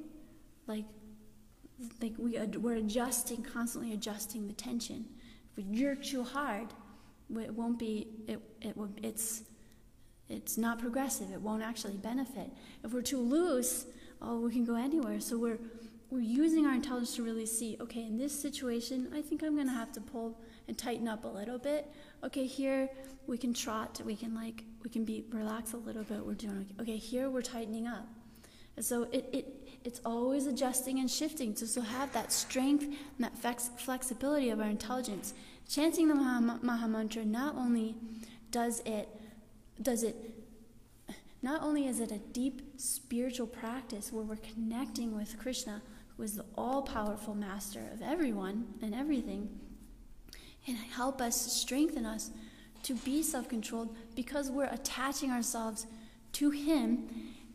[0.68, 0.86] like
[2.02, 5.06] like we we're adjusting constantly adjusting the tension.
[5.52, 6.68] If we jerk too hard,
[7.36, 9.44] it won't be it it will it's
[10.30, 11.32] it's not progressive.
[11.32, 12.50] It won't actually benefit.
[12.84, 13.86] If we're too loose,
[14.22, 15.20] oh, we can go anywhere.
[15.20, 15.60] So we're
[16.10, 17.78] we're using our intelligence to really see.
[17.80, 21.28] Okay, in this situation, I think I'm gonna have to pull and tighten up a
[21.28, 21.92] little bit.
[22.24, 22.90] Okay, here
[23.28, 24.02] we can trot.
[24.06, 26.26] We can like we can be relax a little bit.
[26.26, 26.82] We're doing okay.
[26.82, 28.08] Okay, here we're tightening up.
[28.76, 32.96] And so it, it it's always adjusting and shifting to so have that strength and
[33.20, 35.34] that flex, flexibility of our intelligence.
[35.68, 37.96] Chanting the Maha, Maha Mantra not only
[38.52, 39.10] does it
[39.82, 40.16] does it
[41.42, 45.82] not only is it a deep spiritual practice where we're connecting with Krishna,
[46.16, 49.50] who is the all-powerful master of everyone and everything,
[50.68, 52.30] and help us strengthen us
[52.84, 55.88] to be self-controlled because we're attaching ourselves
[56.34, 57.08] to him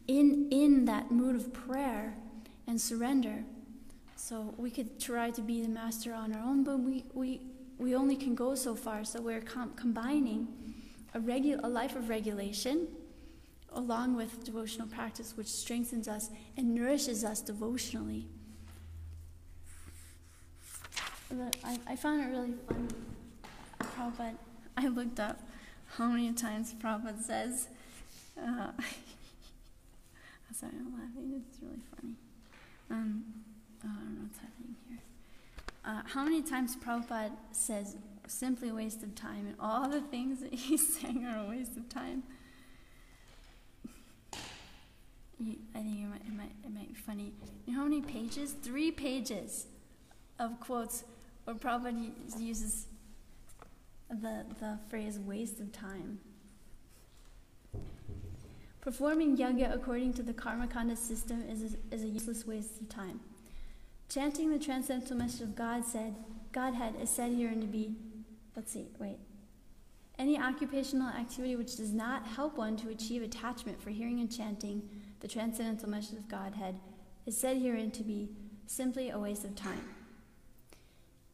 [0.08, 2.14] in in that mood of prayer
[2.66, 3.44] and surrender.
[4.16, 7.40] So we could try to be the master on our own, but we we,
[7.78, 9.04] we only can go so far.
[9.04, 10.48] So we're com- combining
[11.14, 12.88] a, regu- a life of regulation
[13.76, 18.26] along with devotional practice, which strengthens us and nourishes us devotionally.
[21.86, 22.88] I, found it really funny.
[23.80, 24.34] Prabhupada,
[24.76, 25.40] I looked up
[25.96, 27.68] how many times Prabhupada says,
[28.40, 28.68] uh,
[30.52, 32.14] sorry, I'm laughing, it's really funny.
[32.90, 33.24] Um,
[33.84, 34.98] oh, I don't know what's happening here.
[35.84, 37.96] Uh, how many times Prabhupada says
[38.28, 41.88] simply waste of time, and all the things that he's saying are a waste of
[41.88, 42.22] time?
[45.38, 47.32] You, I think it might, it, might, it might be funny.
[47.66, 48.54] You know how many pages?
[48.62, 49.66] Three pages
[50.38, 51.04] of quotes
[51.44, 52.86] where Prabhupada uses
[54.08, 56.20] the, the phrase waste of time.
[58.80, 63.20] Performing yoga according to the Karmakanda system is a, is a useless waste of time.
[64.08, 66.14] Chanting the transcendental message of God said,
[66.52, 67.96] Godhead is said herein to be,
[68.54, 69.18] let's see, wait.
[70.18, 74.88] Any occupational activity which does not help one to achieve attachment for hearing and chanting
[75.20, 76.78] the transcendental message of Godhead
[77.26, 78.28] is said herein to be
[78.66, 79.80] simply a waste of time.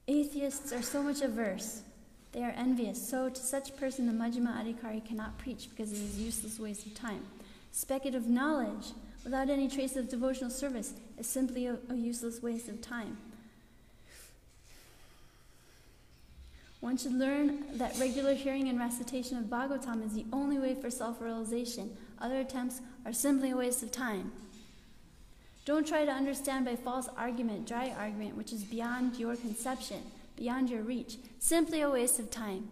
[0.08, 1.82] Atheists are so much averse.
[2.32, 3.06] They are envious.
[3.08, 6.86] So to such person the Madhyama Adhikari cannot preach because it is a useless waste
[6.86, 7.22] of time.
[7.72, 8.92] Speculative knowledge
[9.24, 13.16] without any trace of devotional service is simply a, a useless waste of time.
[16.80, 20.90] One should learn that regular hearing and recitation of Bhagavatam is the only way for
[20.90, 21.96] self realization.
[22.20, 24.32] Other attempts are simply a waste of time.
[25.64, 30.02] Don't try to understand by false argument, dry argument, which is beyond your conception,
[30.36, 31.16] beyond your reach.
[31.38, 32.68] Simply a waste of time.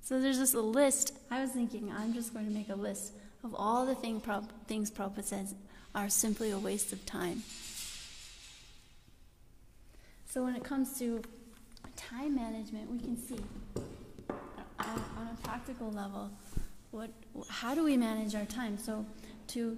[0.00, 1.14] So there's just a list.
[1.30, 4.22] I was thinking, I'm just going to make a list of all the thing,
[4.66, 5.54] things Prabhupada says
[5.94, 7.42] are simply a waste of time.
[10.28, 11.22] So when it comes to
[11.96, 13.38] time management, we can see
[14.78, 16.30] on, on a practical level
[16.90, 17.10] what
[17.48, 18.78] how do we manage our time?
[18.78, 19.04] So
[19.48, 19.76] to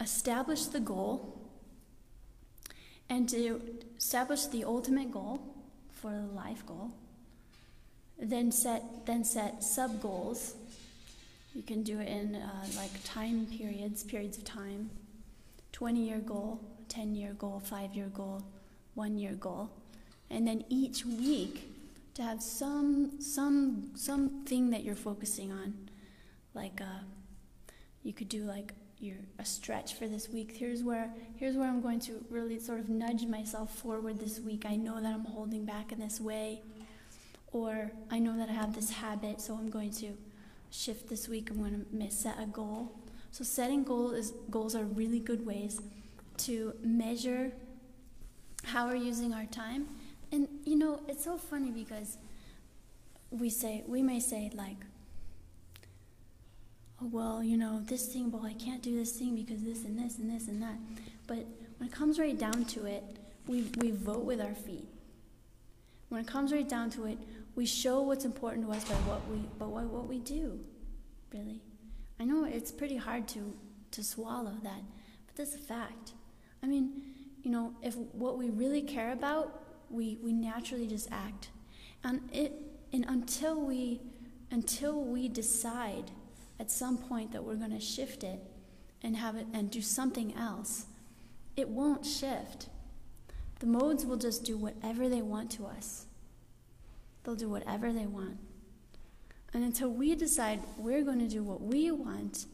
[0.00, 1.38] establish the goal
[3.08, 3.60] and to
[3.96, 5.40] establish the ultimate goal
[5.90, 6.90] for the life goal
[8.18, 10.54] then set then set sub goals
[11.54, 14.90] you can do it in uh, like time periods periods of time.
[15.72, 18.42] 20 year goal 10 year goal 5 year goal
[18.94, 19.70] 1 year goal.
[20.30, 21.68] And then each week
[22.14, 25.74] to have some some something that you're focusing on
[26.54, 27.02] like uh,
[28.04, 30.54] you could do like your a stretch for this week.
[30.56, 34.64] Here's where here's where i'm going to really sort of nudge myself forward this week.
[34.66, 36.62] I know that i'm holding back in this way
[37.52, 40.16] or i know that i have this habit so i'm going to
[40.74, 41.50] shift this week.
[41.50, 42.92] I'm going to set a goal.
[43.30, 45.80] So setting goals is goals are really good ways
[46.38, 47.52] to measure
[48.64, 49.86] how we're using our time.
[50.32, 52.18] And you know it's so funny because
[53.30, 54.78] we say we may say like
[57.02, 59.98] oh, well, you know, this thing, well, I can't do this thing because this and
[59.98, 60.76] this and this and that.
[61.26, 61.46] But
[61.78, 63.02] when it comes right down to it,
[63.46, 64.88] we, we vote with our feet.
[66.08, 67.18] When it comes right down to it,
[67.54, 70.58] we show what's important to us by what we, by what, what we do,
[71.32, 71.60] really.
[72.18, 73.54] I know it's pretty hard to,
[73.92, 74.82] to swallow that,
[75.26, 76.12] but that's a fact.
[76.62, 77.02] I mean,
[77.42, 81.48] you know, if what we really care about, we, we naturally just act.
[82.02, 82.52] And it
[82.94, 84.00] and until we
[84.50, 86.12] until we decide
[86.58, 88.40] at some point that we're going to shift it
[89.02, 90.86] and have it and do something else,
[91.56, 92.68] it won't shift.
[93.60, 96.06] The modes will just do whatever they want to us.
[97.22, 98.38] They'll do whatever they want.
[99.52, 102.46] And until we decide we're going to do what we want,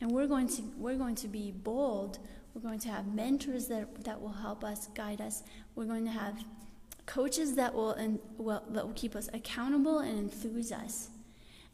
[0.00, 2.18] and we're going to we're going to be bold,
[2.54, 5.42] we're going to have mentors that that will help us, guide us.
[5.74, 6.44] We're going to have
[7.06, 11.10] coaches that will and will that will keep us accountable and enthuse us.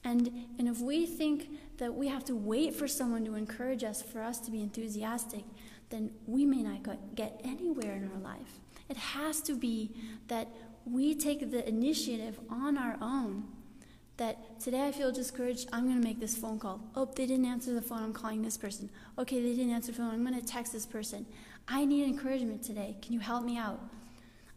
[0.03, 1.49] And and if we think
[1.81, 5.45] that we have to wait for someone to encourage us for us to be enthusiastic,
[5.89, 8.61] then we may not get anywhere in our life.
[8.89, 9.91] It has to be
[10.28, 10.49] that
[10.85, 13.45] we take the initiative on our own
[14.18, 16.83] that today I feel discouraged, I'm going to make this phone call.
[16.95, 18.91] Oh, they didn't answer the phone, I'm calling this person.
[19.18, 21.24] Okay, they didn't answer the phone, I'm going to text this person.
[21.66, 22.99] I need encouragement today.
[23.01, 23.81] Can you help me out?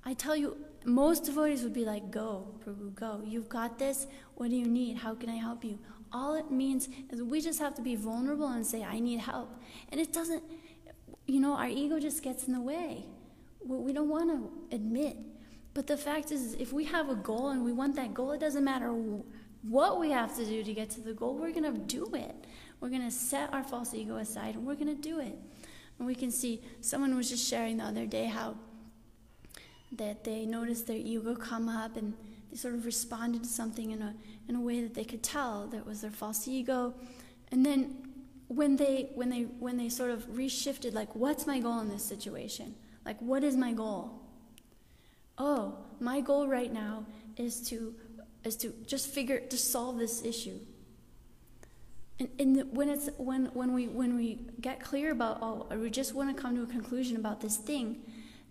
[0.05, 3.21] I tell you, most devotees would be like, Go, Prabhu, go.
[3.26, 4.07] You've got this.
[4.36, 4.97] What do you need?
[4.97, 5.80] How can I help you?
[6.14, 9.49] All it means is we just have to be vulnerable and say, I need help.
[9.89, 10.43] And it doesn't,
[11.26, 13.05] you know, our ego just gets in the way.
[13.66, 15.18] We don't want to admit.
[15.74, 18.39] But the fact is, if we have a goal and we want that goal, it
[18.39, 18.93] doesn't matter
[19.64, 22.36] what we have to do to get to the goal, we're going to do it.
[22.80, 25.36] We're going to set our false ego aside and we're going to do it.
[25.97, 28.55] And we can see someone was just sharing the other day how
[29.93, 32.14] that they noticed their ego come up and
[32.53, 34.13] they sort of responded to something in a
[34.47, 36.93] in a way that they could tell that was their false ego.
[37.51, 38.07] And then
[38.47, 42.03] when they when they when they sort of reshifted like what's my goal in this
[42.03, 42.75] situation?
[43.05, 44.21] Like what is my goal?
[45.37, 47.05] Oh, my goal right now
[47.37, 47.95] is to
[48.43, 50.59] is to just figure to solve this issue.
[52.19, 56.13] And, and when it's when when we when we get clear about oh we just
[56.13, 58.01] want to come to a conclusion about this thing,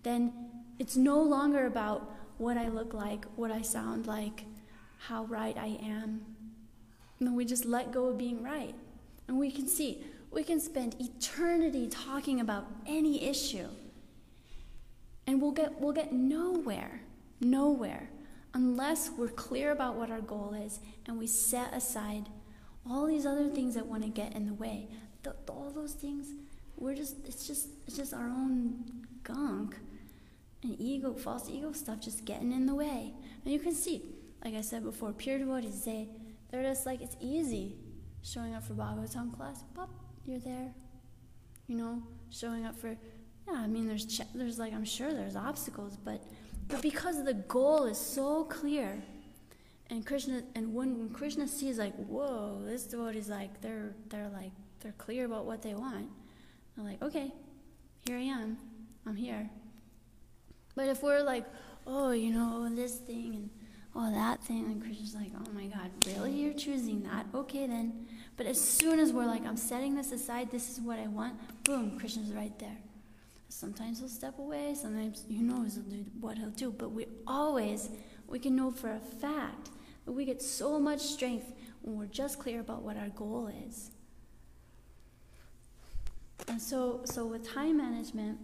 [0.02, 0.32] then
[0.80, 2.10] it's no longer about
[2.42, 4.44] what I look like, what I sound like,
[4.98, 6.22] how right I am.
[7.20, 8.74] And we just let go of being right.
[9.28, 13.68] And we can see, we can spend eternity talking about any issue.
[15.24, 17.02] And we'll get, we'll get nowhere,
[17.40, 18.10] nowhere
[18.54, 22.28] unless we're clear about what our goal is and we set aside
[22.88, 24.88] all these other things that want to get in the way.
[25.22, 26.32] The, the, all those things,
[26.76, 28.82] we're just it's just it's just our own
[29.22, 29.76] gunk
[30.62, 33.12] and ego, false ego stuff just getting in the way.
[33.44, 34.02] And you can see,
[34.44, 36.08] like I said before, pure devotees they
[36.50, 37.76] they're just like it's easy
[38.22, 39.64] showing up for Bhagavatam class.
[39.74, 39.90] Pop,
[40.26, 40.72] you're there.
[41.66, 43.54] You know, showing up for yeah.
[43.54, 46.22] I mean, there's ch- there's like I'm sure there's obstacles, but
[46.68, 49.02] but because the goal is so clear,
[49.90, 54.52] and Krishna, and when, when Krishna sees like, whoa, this devotee's like, they're they're like,
[54.80, 56.08] they're clear about what they want.
[56.76, 57.32] They're like, okay,
[58.06, 58.58] here I am,
[59.06, 59.50] I'm here.
[60.74, 61.44] But if we're like,
[61.86, 63.50] oh, you know, oh, this thing and
[63.94, 66.32] all that thing, and Krishna's like, oh my God, really?
[66.32, 67.26] You're choosing that?
[67.34, 68.06] Okay then.
[68.36, 71.34] But as soon as we're like, I'm setting this aside, this is what I want,
[71.64, 72.78] boom, Krishna's right there.
[73.48, 75.78] Sometimes he'll step away, sometimes you know who knows
[76.20, 77.90] what he'll do, but we always,
[78.26, 79.68] we can know for a fact
[80.06, 81.52] that we get so much strength
[81.82, 83.90] when we're just clear about what our goal is.
[86.48, 88.38] And so, so with time management,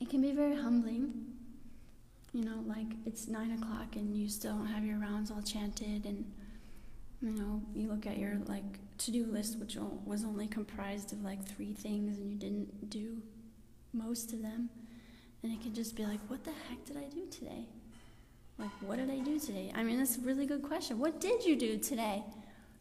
[0.00, 1.12] it can be very humbling.
[2.32, 6.04] You know, like it's nine o'clock and you still don't have your rounds all chanted,
[6.04, 6.24] and
[7.20, 11.44] you know, you look at your like to-do list, which was only comprised of like
[11.44, 13.22] three things, and you didn't do
[13.92, 14.68] most of them,
[15.42, 17.66] and it can just be like, what the heck did I do today?
[18.58, 19.72] Like, what did I do today?
[19.74, 20.98] I mean, that's a really good question.
[20.98, 22.24] What did you do today?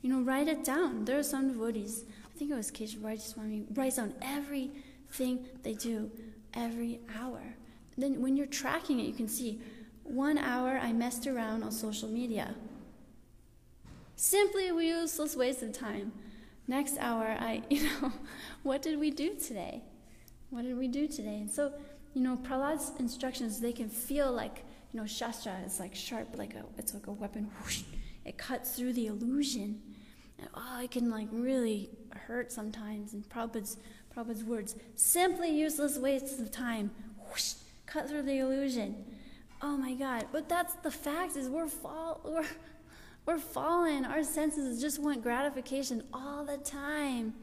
[0.02, 1.06] You know, write it down.
[1.06, 2.04] There are some devotees,
[2.36, 6.12] I think it was Keshav Swami, writes down everything they do
[6.58, 7.56] every hour.
[7.98, 9.62] Then when you're tracking it, you can see
[10.04, 12.56] one hour I messed around on social media.
[14.16, 16.12] Simply useless waste of time.
[16.68, 18.12] Next hour, I, you know,
[18.64, 19.84] what did we do today?
[20.50, 21.36] What did we do today?
[21.36, 21.74] And so,
[22.14, 26.56] you know, Prahlad's instructions, they can feel like, you know, Shastra is like sharp, like
[26.56, 27.50] a, it's like a weapon.
[27.62, 27.84] Whoosh,
[28.26, 29.82] it cuts through the illusion.
[30.40, 33.14] And, oh, it can like really hurt sometimes.
[33.14, 33.78] And Prabhupada's,
[34.18, 36.90] Prabhupada's words, simply useless wastes of time.
[37.30, 37.54] Whoosh,
[37.86, 39.06] cut through the illusion.
[39.62, 40.26] Oh my God.
[40.32, 42.46] But that's the fact is we're fall, we're,
[43.26, 44.06] we're fallen.
[44.06, 47.36] Our senses just want gratification all the time.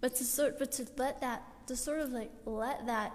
[0.00, 3.12] But to sort but to let that to sort of like let that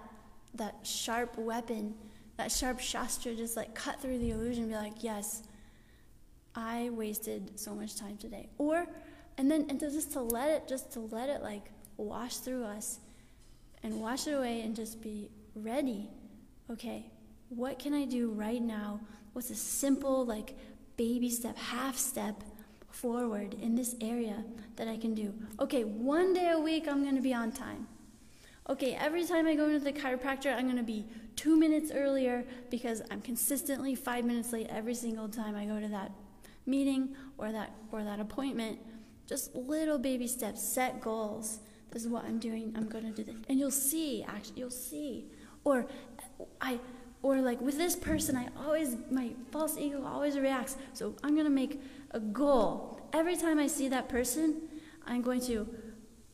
[0.55, 1.95] that sharp weapon,
[2.37, 5.43] that sharp shastra just like cut through the illusion and be like, yes,
[6.55, 8.47] I wasted so much time today.
[8.57, 8.85] Or
[9.37, 12.63] and then and to just to let it just to let it like wash through
[12.63, 12.99] us
[13.83, 16.09] and wash it away and just be ready.
[16.69, 17.11] Okay,
[17.49, 18.99] what can I do right now?
[19.33, 20.55] What's a simple like
[20.97, 22.43] baby step, half step
[22.89, 24.43] forward in this area
[24.75, 25.33] that I can do.
[25.59, 27.87] Okay, one day a week I'm to be on time.
[28.69, 33.01] Okay, every time I go into the chiropractor, I'm to be two minutes earlier because
[33.09, 36.11] I'm consistently five minutes late every single time I go to that
[36.65, 38.79] meeting or that or that appointment.
[39.25, 41.59] Just little baby steps, set goals.
[41.91, 42.73] This is what I'm doing.
[42.75, 43.35] I'm going to do this.
[43.49, 45.25] And you'll see, actually, you'll see.
[45.63, 45.87] Or
[46.61, 46.79] I
[47.23, 50.77] or like with this person, I always my false ego always reacts.
[50.93, 51.81] So I'm going to make
[52.11, 53.01] a goal.
[53.13, 54.61] Every time I see that person,
[55.05, 55.67] I'm going to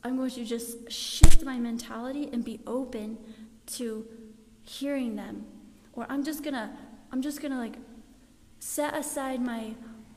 [0.03, 3.17] I'm going to just shift my mentality and be open
[3.77, 4.05] to
[4.63, 5.45] hearing them.
[5.93, 6.69] Or I'm just going to
[7.11, 7.75] I'm just going to like
[8.59, 9.75] set aside my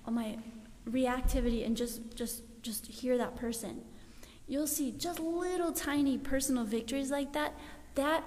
[0.08, 0.38] my
[0.88, 3.82] reactivity and just just just hear that person.
[4.46, 7.54] You'll see just little tiny personal victories like that.
[7.94, 8.24] That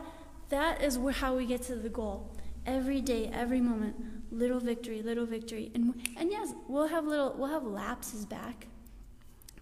[0.50, 2.36] that is where, how we get to the goal.
[2.66, 3.96] Every day, every moment,
[4.32, 5.72] little victory, little victory.
[5.74, 8.68] And and yes, we'll have little we'll have lapses back.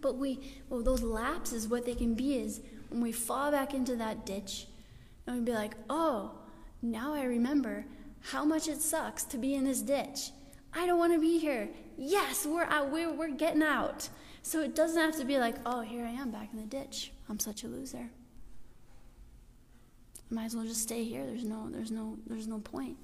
[0.01, 0.39] But we
[0.69, 4.67] well those lapses what they can be is when we fall back into that ditch
[5.25, 6.31] and we'd be like, "Oh,
[6.81, 7.85] now I remember
[8.21, 10.31] how much it sucks to be in this ditch.
[10.73, 11.69] I don't want to be here.
[11.97, 12.91] Yes, we're out.
[12.91, 14.09] We're, we're getting out.
[14.47, 17.11] So it doesn't have to be like, oh, here I am back in the ditch.
[17.27, 18.09] I'm such a loser.
[20.31, 21.25] I might as well just stay here.
[21.25, 22.95] There's no, there's no, there's no point.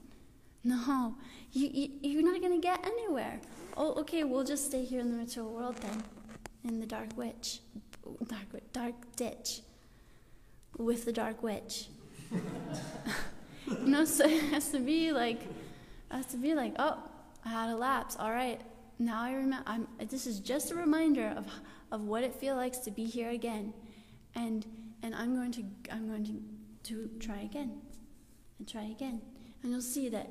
[0.63, 1.15] No,
[1.51, 3.41] you, you, you're not going to get anywhere.
[3.75, 6.01] Oh, okay, we'll just stay here in the material world then,
[6.63, 7.59] in the dark witch,
[8.25, 9.59] dark, dark ditch,
[10.77, 11.87] with the dark witch.
[13.67, 15.51] you know, so it has to be like, it
[16.09, 16.99] has to be like, oh,
[17.43, 18.15] I had a lapse.
[18.17, 18.61] All right,
[18.99, 19.63] now I remember.
[19.67, 21.47] I'm, this is just a reminder of
[21.91, 23.73] of what it feels like to be here again,
[24.35, 24.65] and
[25.01, 26.41] and I'm going to I'm going to
[26.91, 27.81] to try again,
[28.59, 29.21] and try again,
[29.61, 30.29] and you'll see that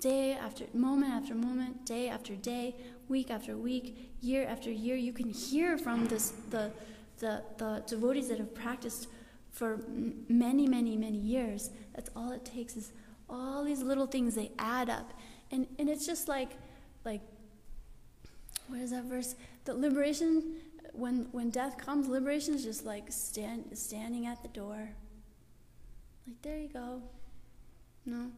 [0.00, 2.76] day after moment after moment, day after day,
[3.08, 6.70] week after week, year after year, you can hear from this the
[7.18, 9.08] the the devotees that have practiced
[9.50, 9.80] for
[10.28, 11.70] many many many years.
[11.94, 12.92] That's all it takes is
[13.28, 15.12] all these little things they add up
[15.50, 16.52] and and it's just like
[17.04, 17.20] like
[18.68, 19.34] what is that verse?
[19.64, 20.56] The liberation
[20.92, 24.90] when when death comes liberation is just like stand standing at the door.
[26.26, 27.02] Like there you go.
[28.04, 28.30] No.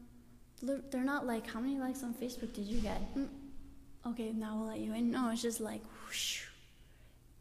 [0.62, 3.01] They're not like how many likes on facebook did you get?
[3.14, 3.29] Mm.
[4.07, 5.11] okay now we'll let you in.
[5.11, 6.43] No it's just like whoosh.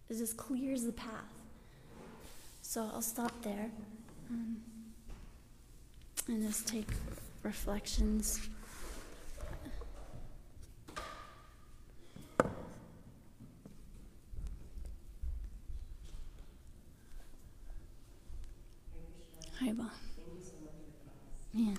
[0.10, 1.12] it just clears the path.
[2.62, 3.72] So i'll stop there.
[4.30, 4.58] Um,
[6.28, 6.90] and just take
[7.44, 8.50] reflections
[19.60, 19.90] Haribol.
[21.54, 21.74] Yeah.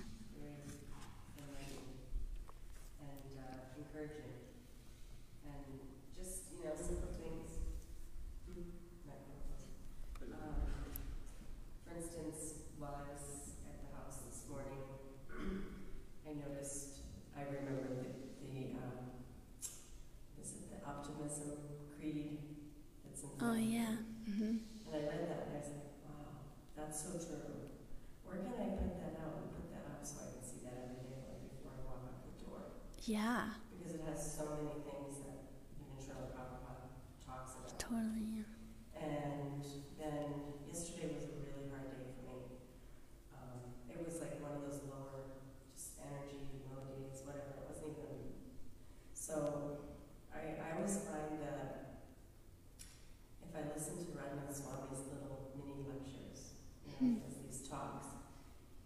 [2.99, 4.33] and uh, encouraging.
[5.45, 5.63] And
[6.15, 7.49] just, you know, simple things.
[10.29, 10.55] Um,
[11.85, 14.83] for instance, while I was at the house this morning,
[16.27, 17.03] I noticed,
[17.37, 18.09] I remember the,
[18.45, 19.23] the um,
[20.41, 21.57] is it the optimism
[21.95, 22.39] creed
[23.03, 23.95] that's in the Oh, yeah.
[24.29, 24.55] Mm-hmm.
[24.61, 27.71] And I read that and I was like, wow, that's so true.
[28.25, 30.75] Where can I print that out and put that up so I can see that
[30.85, 32.61] every day like before I walk out the door?
[33.09, 35.49] Yeah, Because it has so many things that
[35.81, 36.93] even Srila Prabhupada
[37.25, 37.73] talks about.
[37.81, 38.45] totally.
[38.93, 39.65] And
[39.97, 40.29] then
[40.69, 42.61] yesterday was a really hard day for me.
[43.33, 45.41] Um, it was like one of those lower,
[45.73, 47.57] just energy, low days, whatever.
[47.57, 48.29] It wasn't even.
[49.17, 49.89] So
[50.29, 52.05] I, I always find that
[53.41, 57.13] if I listen to Radhanath Swami's little mini lectures, you know, Hmm.
[57.17, 58.05] he does these talks,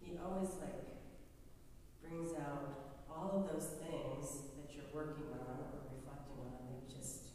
[0.00, 0.80] he always like
[2.00, 2.80] brings out
[3.14, 6.66] all of those things that you're working on or reflecting on.
[6.74, 7.30] It just,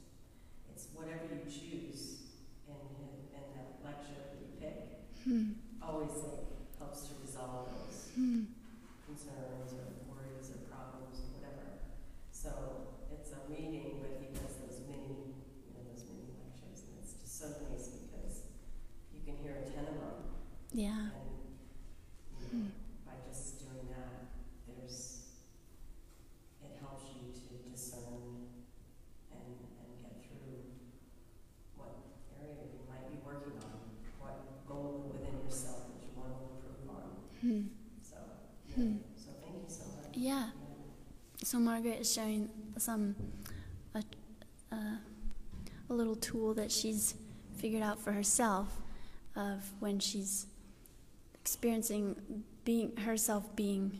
[0.69, 2.35] it's whatever you choose
[2.67, 5.55] in, his, in that lecture that you pick, Hmm.
[5.81, 8.43] always like helps to resolve those Hmm.
[9.07, 11.79] concerns or worries or problems or whatever.
[12.31, 12.51] So
[13.15, 15.31] it's a meeting, but he does those mini,
[15.63, 18.51] you know, those mini lectures, and it's just so nice because
[19.15, 20.19] you can hear ten of them,
[20.75, 21.15] Yeah.
[21.15, 21.31] and
[22.35, 22.67] you know,
[23.07, 24.27] by just doing that,
[24.67, 25.23] there's
[26.63, 28.47] it helps you to discern
[29.31, 29.47] and
[29.79, 30.63] and get through
[31.75, 31.91] what
[32.39, 33.79] area you might be working on,
[34.19, 37.09] what goal within yourself that you want to improve on.
[37.41, 37.61] Hmm.
[38.03, 38.17] So,
[38.75, 38.97] Hmm.
[39.15, 40.13] so thank you so much.
[40.15, 40.49] Yeah.
[41.43, 43.15] So Margaret is sharing some
[43.95, 44.03] a,
[44.73, 44.99] a,
[45.89, 47.15] a little tool that she's
[47.55, 48.81] figured out for herself
[49.37, 50.47] of when she's
[51.35, 52.17] experiencing
[52.65, 53.97] being herself being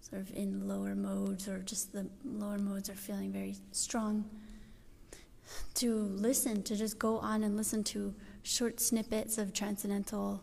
[0.00, 4.24] sort of in lower modes or just the lower modes are feeling very strong
[5.74, 8.14] to listen to just go on and listen to
[8.44, 10.42] short snippets of transcendental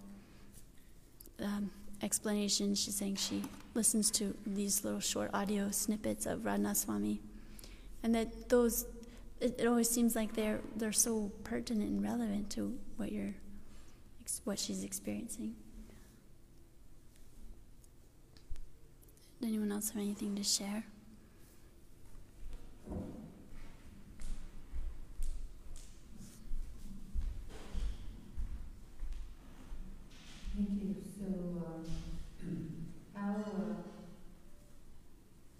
[1.42, 1.72] um,
[2.04, 2.80] explanations.
[2.80, 3.42] She's saying she
[3.78, 7.22] listens to these little short audio snippets of Radhanath Swami,
[8.04, 8.86] and that those
[9.42, 13.36] it, it always seems like they're they're so pertinent and relevant to what you're
[14.46, 15.56] what she's experiencing.
[19.44, 20.86] Anyone else have anything to share?
[30.56, 30.96] Thank you.
[31.18, 31.26] So,
[31.68, 31.86] um,
[33.14, 33.76] how, uh,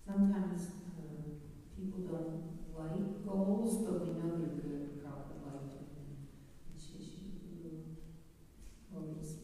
[0.06, 0.62] sometimes,
[0.98, 1.36] uh,
[1.76, 6.18] people don't like goals, but we know they're good, we probably like them.
[6.70, 7.98] And she, she
[8.96, 9.36] always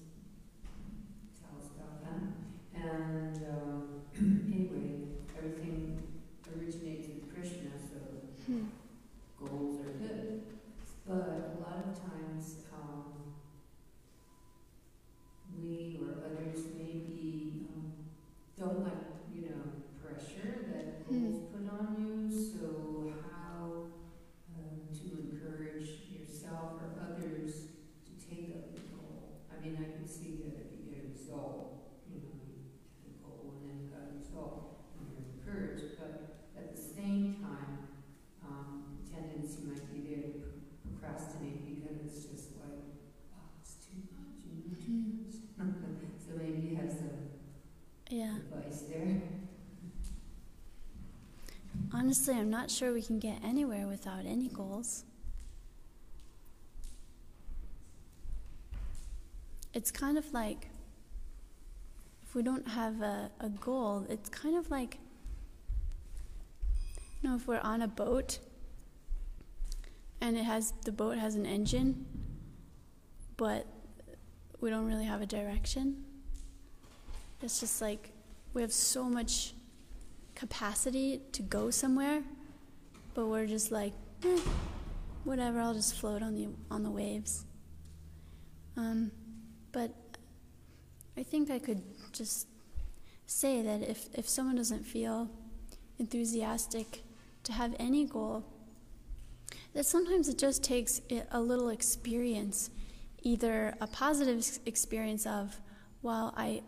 [1.40, 2.80] tells about that.
[2.80, 3.84] And, um,
[4.52, 5.06] anyway,
[5.38, 6.00] everything
[6.56, 7.98] originates with Krishna, so
[8.46, 8.66] Hmm.
[9.40, 10.44] goals are good.
[11.06, 13.34] But a lot of times, um,
[15.56, 17.92] we or others maybe, um,
[18.58, 19.64] don't like, you know,
[20.02, 21.24] pressure that Hmm.
[21.26, 23.88] goals put on you, so how,
[24.56, 27.68] um, to encourage yourself or others
[28.06, 29.42] to take up the goal.
[29.52, 32.64] I mean, I can see that if you get a result, you know, you
[33.02, 36.82] get a goal and then you got a result, and you're encouraged, but at the
[36.82, 37.88] same time,
[38.44, 40.32] um, tendency might be there to
[40.88, 42.84] procrastinate because it's just like,
[43.34, 45.12] oh, it's too much, you know, too Hmm.
[45.18, 46.20] much.
[46.20, 47.10] So maybe you have some
[48.10, 48.36] Yeah.
[48.38, 49.22] advice there.
[52.14, 55.04] Honestly, I'm not sure we can get anywhere without any goals.
[59.74, 60.68] It's kind of like
[62.22, 65.00] if we don't have a, a goal, it's kind of like,
[67.24, 68.38] you know, if we're on a boat
[70.22, 72.06] and it has the boat has an engine,
[73.38, 73.66] but
[74.62, 76.04] we don't really have a direction.
[77.42, 78.12] It's just like
[78.54, 79.56] we have so much
[80.44, 82.22] capacity to go somewhere,
[83.14, 83.94] but we're just like,
[84.26, 84.42] eh,
[85.24, 85.62] whatever.
[85.62, 87.46] I'll just float on the on the waves.
[88.76, 89.12] Um,
[89.72, 89.92] but
[91.16, 91.82] I think I could
[92.12, 92.48] just
[93.26, 95.30] say that if if someone doesn't feel
[95.98, 97.04] enthusiastic
[97.44, 98.44] to have any goal,
[99.74, 101.00] that sometimes it just takes
[101.32, 102.70] a little experience,
[103.22, 105.62] either a positive experience of,
[106.02, 106.64] well, I,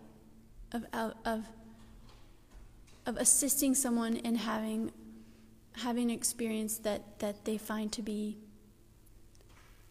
[0.72, 1.40] of of, of
[3.06, 4.92] of assisting someone in having
[5.78, 8.38] having an experience that, that they find to be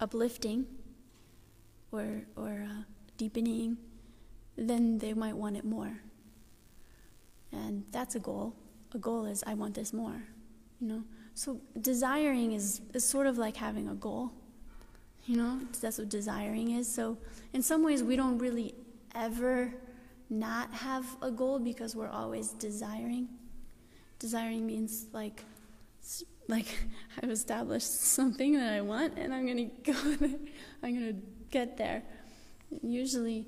[0.00, 0.66] uplifting
[1.92, 2.82] or or uh,
[3.16, 3.76] deepening,
[4.56, 6.00] then they might want it more.
[7.52, 8.54] And that's a goal.
[8.94, 10.24] A goal is I want this more,
[10.80, 11.04] you know.
[11.34, 14.32] So desiring is, is sort of like having a goal.
[15.26, 16.92] You know, that's what desiring is.
[16.92, 17.18] So
[17.52, 18.74] in some ways we don't really
[19.14, 19.72] ever
[20.30, 23.28] not have a goal because we're always desiring.
[24.18, 25.44] Desiring means like,
[26.48, 26.66] like
[27.22, 30.38] I've established something that I want, and I'm gonna go there.
[30.82, 31.20] I'm gonna
[31.50, 32.02] get there.
[32.82, 33.46] Usually,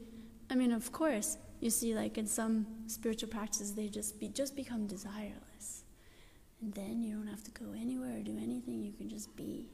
[0.51, 4.55] I mean, of course, you see, like in some spiritual practices, they just be just
[4.55, 5.83] become desireless,
[6.61, 8.83] and then you don't have to go anywhere or do anything.
[8.83, 9.69] You can just be.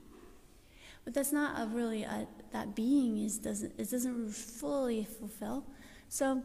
[1.04, 5.64] But that's not a really a, that being is doesn't it doesn't fully fulfill.
[6.08, 6.42] So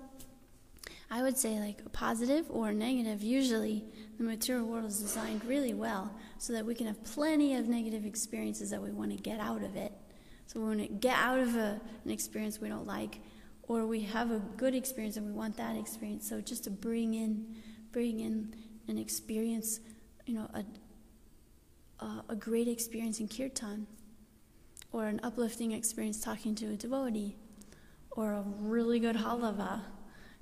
[1.09, 3.23] I would say like a positive or a negative.
[3.23, 3.85] Usually,
[4.17, 8.05] the material world is designed really well so that we can have plenty of negative
[8.05, 9.93] experiences that we want to get out of it.
[10.47, 13.19] So we want to get out of a, an experience we don't like,
[13.63, 16.27] or we have a good experience and we want that experience.
[16.27, 17.55] So just to bring in,
[17.91, 18.53] bring in
[18.87, 19.79] an experience,
[20.25, 20.63] you know, a
[21.99, 23.87] a, a great experience in kirtan,
[24.91, 27.35] or an uplifting experience talking to a devotee,
[28.11, 29.81] or a really good halava.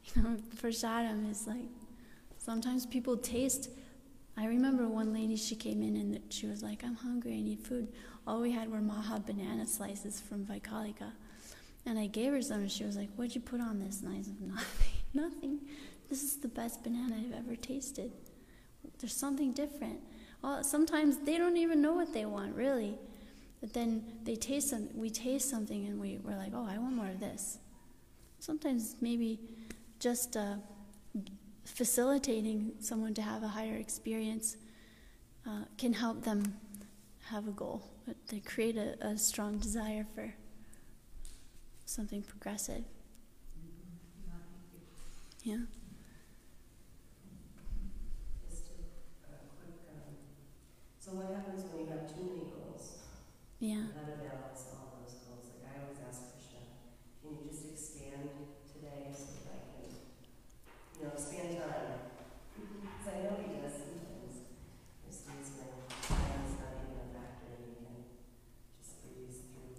[0.15, 1.65] You know, prasadam is like
[2.37, 3.69] sometimes people taste.
[4.37, 7.59] I remember one lady, she came in and she was like, I'm hungry, I need
[7.59, 7.87] food.
[8.27, 11.11] All we had were maha banana slices from Vaikalika.
[11.85, 14.01] And I gave her some and she was like, What'd you put on this?
[14.01, 15.59] And I said, Nothing, nothing.
[16.09, 18.11] This is the best banana I've ever tasted.
[18.99, 19.99] There's something different.
[20.41, 22.97] Well, sometimes they don't even know what they want, really.
[23.61, 26.95] But then they taste some, we taste something and we, we're like, oh, I want
[26.95, 27.57] more of this.
[28.39, 29.39] Sometimes maybe
[30.05, 30.55] just uh,
[31.65, 34.57] facilitating someone to have a higher experience
[35.47, 36.55] uh, can help them
[37.29, 37.83] have a goal.
[38.05, 40.33] But they create a, a strong desire for
[41.85, 42.83] something progressive.
[45.43, 45.65] Yeah.
[48.47, 48.73] Just a,
[49.31, 50.15] a quick, um,
[50.99, 53.03] so what happens when you have too many goals?
[53.59, 53.85] Yeah.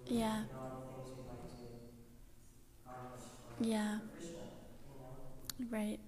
[0.08, 0.44] Yeah.
[3.60, 3.98] Yeah.
[5.70, 5.98] Right.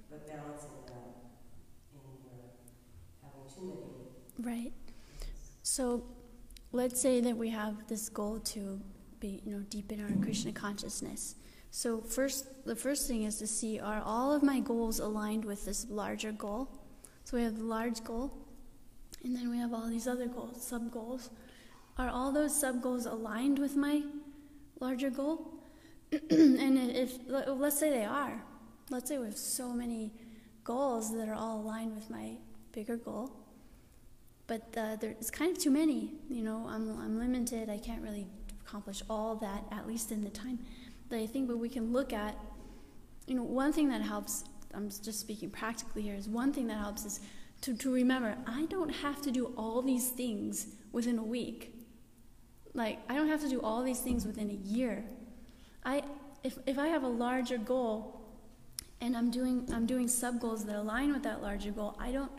[4.40, 4.72] Right.
[5.62, 6.05] So
[6.72, 8.80] let's say that we have this goal to
[9.20, 11.36] be, you know, deepen our Krishna consciousness.
[11.70, 15.64] So first, the first thing is to see are all of my goals aligned with
[15.64, 16.68] this larger goal?
[17.24, 18.32] So we have the large goal,
[19.24, 21.30] and then we have all these other goals, sub goals.
[21.99, 24.03] Are all those sub goals aligned with my
[24.78, 25.55] larger goal?
[26.30, 28.40] and if let's say they are,
[28.88, 30.12] let's say we have so many
[30.62, 32.36] goals that are all aligned with my
[32.72, 33.32] bigger goal,
[34.46, 36.12] but uh, there's kind of too many.
[36.30, 37.68] You know, I'm I'm limited.
[37.68, 38.26] I can't really
[38.64, 40.61] accomplish all that at least in the time
[41.09, 41.49] that I think.
[41.49, 42.36] But we can look at,
[43.26, 44.44] you know, one thing that helps.
[44.72, 46.14] I'm just speaking practically here.
[46.14, 47.20] Is one thing that helps is
[47.62, 51.74] to, to remember I don't have to do all these things within a week.
[52.74, 55.04] Like I don't have to do all these things within a year.
[55.84, 56.02] I
[56.42, 58.20] if if I have a larger goal
[59.00, 62.32] and I'm doing I'm doing sub goals that align with that larger goal, I don't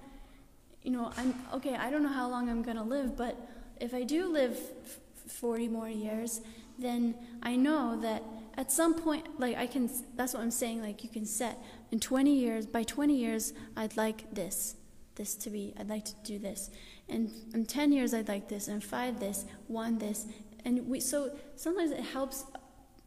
[0.84, 3.36] you know, I'm okay, I don't know how long I'm going to live, but
[3.80, 6.42] if I do live f- 40 more years,
[6.78, 8.24] then I know that
[8.58, 11.58] at some point like I can that's what I'm saying like you can set
[11.92, 14.76] in 20 years by 20 years I'd like this
[15.16, 16.70] this to be I'd like to do this
[17.10, 20.28] and in 10 years I'd like this and 5 this 1 this.
[20.66, 22.46] And we so sometimes it helps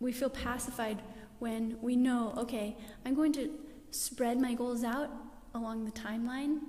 [0.01, 1.03] we feel pacified
[1.39, 3.51] when we know okay I'm going to
[3.91, 5.11] spread my goals out
[5.55, 6.61] along the timeline.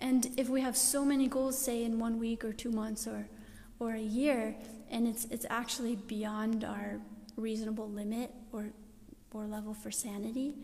[0.00, 3.28] And if we have so many goals say in one week or 2 months or
[3.80, 4.56] or a year
[4.90, 7.00] and it's it's actually beyond our
[7.36, 8.66] reasonable limit or
[9.32, 10.56] or level for sanity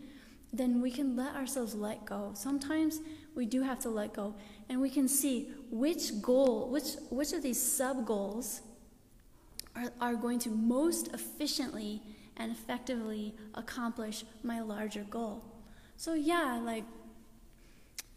[0.55, 2.31] then we can let ourselves let go.
[2.33, 3.01] Sometimes
[3.35, 4.35] we do have to let go
[4.69, 5.49] and we can see
[5.79, 8.61] which goal which which of these sub goals
[9.75, 12.01] are, are going to most efficiently
[12.37, 15.43] and effectively accomplish my larger goal
[15.97, 16.85] so yeah like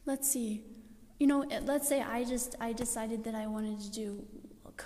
[0.06, 0.62] let's see
[1.18, 4.24] you know eh, let's say i just i decided that i wanted to do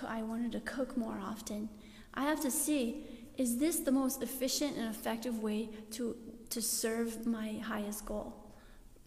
[0.07, 1.69] I wanted to cook more often.
[2.13, 3.05] I have to see
[3.35, 6.15] is this the most efficient and effective way to,
[6.51, 8.35] to serve my highest goal?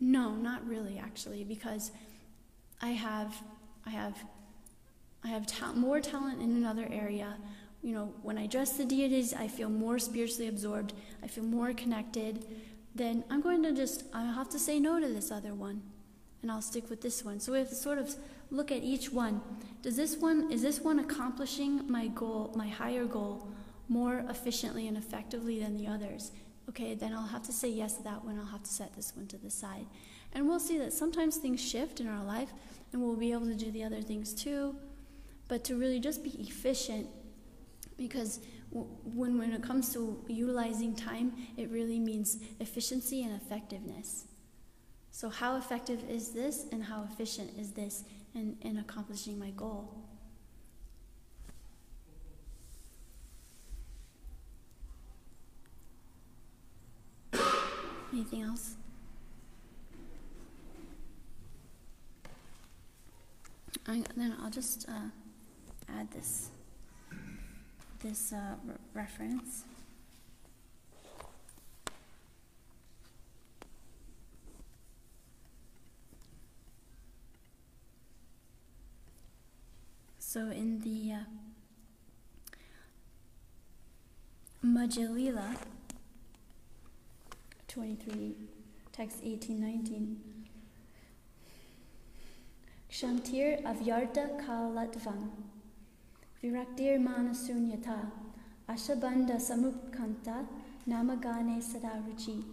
[0.01, 1.93] No, not really, actually, because
[2.83, 3.41] I have,
[3.87, 4.25] I have,
[5.25, 7.37] I have ta- more talent in another area.
[7.83, 10.93] You know, when I dress the deities, I feel more spiritually absorbed.
[11.23, 12.45] I feel more connected.
[12.95, 15.83] Then I'm going to just, I have to say no to this other one,
[16.43, 17.39] and I'll stick with this one.
[17.39, 18.15] So we have to sort of
[18.51, 19.41] look at each one.
[19.83, 23.49] Does this one is this one accomplishing my goal, my higher goal,
[23.89, 26.33] more efficiently and effectively than the others?
[26.69, 28.39] Okay, then I'll have to say yes to that one.
[28.39, 29.87] I'll have to set this one to the side.
[30.33, 32.53] And we'll see that sometimes things shift in our life
[32.93, 34.77] and we'll be able to do the other things too.
[35.49, 37.07] But to really just be efficient
[37.97, 44.27] because when, when it comes to utilizing time, it really means efficiency and effectiveness.
[45.11, 49.95] So, how effective is this and how efficient is this in, in accomplishing my goal?
[58.13, 58.75] Anything else?
[63.89, 65.11] I, then I'll just uh,
[65.89, 66.51] add this
[68.03, 69.65] this uh, re- reference.
[80.19, 81.19] So in the uh,
[84.65, 85.57] Madhya-lila
[87.69, 88.35] 23,
[88.93, 90.36] text 1819.
[92.91, 95.31] Kshantir avyarta kalatvam,
[96.43, 98.11] viraktir manasunyata,
[98.69, 100.47] ashabanda samupkanta,
[100.89, 102.45] namagane sadaruchi.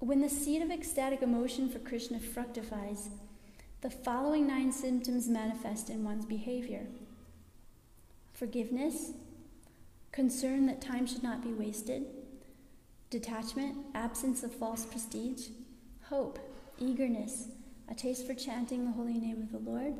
[0.00, 3.10] When the seed of ecstatic emotion for Krishna fructifies,
[3.80, 6.86] the following nine symptoms manifest in one's behavior.
[8.32, 9.12] Forgiveness,
[10.10, 12.06] concern that time should not be wasted,
[13.10, 15.48] detachment, absence of false prestige,
[16.04, 16.38] hope,
[16.78, 17.48] eagerness,
[17.90, 19.94] a taste for chanting the holy name of the Lord,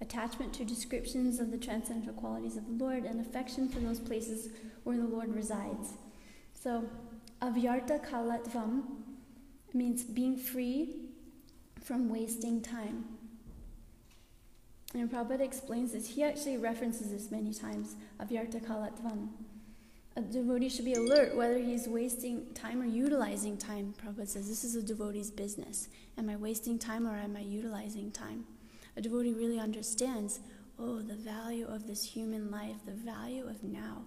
[0.00, 4.48] attachment to descriptions of the transcendental qualities of the Lord, and affection for those places
[4.84, 5.94] where the Lord resides.
[6.54, 6.84] So,
[7.40, 8.82] avyarta kalatvam
[9.72, 10.96] means being free
[11.80, 13.04] from wasting time.
[14.94, 16.06] And Prabhupada explains this.
[16.08, 19.28] He actually references this many times, avyarta kalatvam.
[20.14, 23.94] A devotee should be alert whether he's wasting time or utilizing time.
[24.02, 25.88] Prabhupada says this is a devotee's business.
[26.18, 28.44] Am I wasting time or am I utilizing time?
[28.96, 30.40] A devotee really understands,
[30.78, 34.02] oh, the value of this human life, the value of now.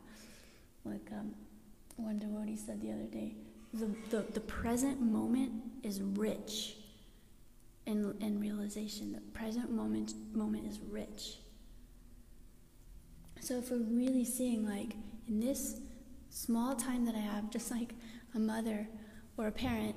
[0.83, 1.33] Like, um,
[1.97, 3.33] one devotee said the other day,
[3.73, 5.51] the, the, the present moment
[5.81, 6.75] is rich
[7.87, 9.11] in, in realization.
[9.11, 11.37] The present moment moment is rich.
[13.39, 14.93] So if we're really seeing like
[15.27, 15.79] in this
[16.35, 17.93] small time that I have, just like
[18.35, 18.87] a mother
[19.37, 19.95] or a parent,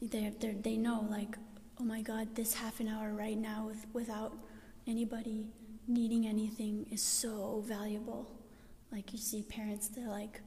[0.00, 0.32] they
[0.62, 1.36] they know like,
[1.80, 4.32] oh my God, this half an hour right now with, without
[4.86, 5.44] anybody
[5.88, 8.30] needing anything is so valuable.
[8.92, 10.40] Like you see parents, they're like,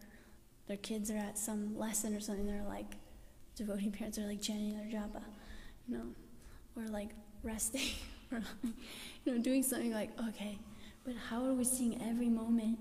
[0.67, 2.95] their kids are at some lesson or something, they're like,
[3.55, 5.21] devotee parents are like chanting their japa,
[5.87, 6.05] you know,
[6.77, 7.09] or like
[7.43, 7.89] resting,
[8.31, 8.41] or
[9.25, 10.57] you know, doing something like, okay,
[11.03, 12.79] but how are we seeing every moment?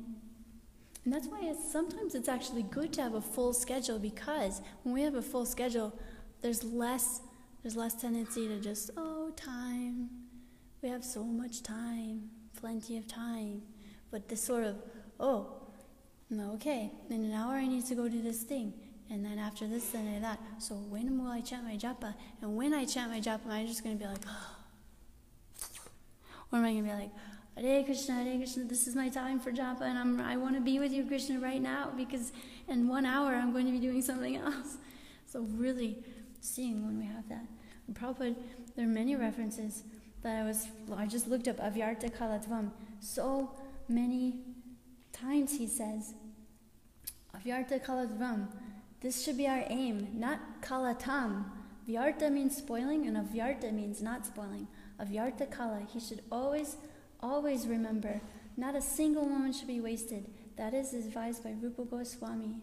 [1.05, 4.95] And that's why it's, sometimes it's actually good to have a full schedule because when
[4.95, 5.99] we have a full schedule,
[6.41, 7.21] there's less
[7.63, 10.11] there's less tendency to just oh time.
[10.83, 12.29] We have so much time,
[12.59, 13.63] plenty of time.
[14.11, 14.77] But this sort of
[15.21, 15.61] oh
[16.55, 18.75] okay in an hour I need to go do this thing.
[19.11, 20.41] And then after this, then I that.
[20.59, 22.15] So when will I chant my japa?
[22.41, 24.57] And when I chant my japa, am I just going to be like, oh.
[26.53, 27.11] or am I going to be like,
[27.57, 30.61] Hare Krishna, Hare Krishna, this is my time for japa, and I'm, I want to
[30.61, 32.33] be with you, Krishna, right now, because
[32.67, 34.79] in one hour I'm going to be doing something else.
[35.27, 35.99] So, really
[36.41, 37.45] seeing when we have that.
[37.89, 38.37] And Prabhupada,
[38.77, 39.83] there are many references
[40.23, 42.71] that I was, I just looked up, Avyarta Kalatvam.
[43.01, 43.51] So
[43.89, 44.43] many
[45.13, 46.15] times he says,
[47.37, 48.47] Avyarta Kalatvam.
[49.01, 51.47] This should be our aim, not Kalatam.
[51.89, 54.69] Vyarta means spoiling, and Avyarta means not spoiling.
[55.01, 56.77] Avyarta Kala, he should always
[57.25, 58.21] Always remember,
[58.55, 60.27] not a single moment should be wasted.
[60.59, 62.57] That is advised by Rupa Goswami.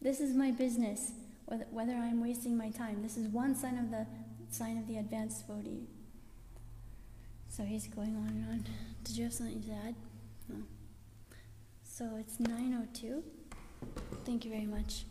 [0.00, 1.10] This is my business,
[1.46, 3.02] whether, I'm wasting my time.
[3.02, 4.06] This is one sign of the
[4.50, 5.88] sign of the advanced devotee.
[7.48, 8.64] So he's going on and on.
[9.02, 9.96] Did you have something to add?
[10.48, 10.62] No.
[11.82, 13.20] So it's 9.02.
[14.24, 15.06] Thank you very much.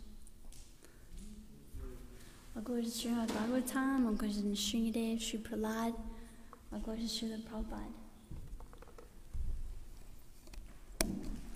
[2.55, 4.93] I'll go to Srimad Bhagavatam, I'll go to Sri
[6.71, 8.02] I'll go to Srila Prabhupada.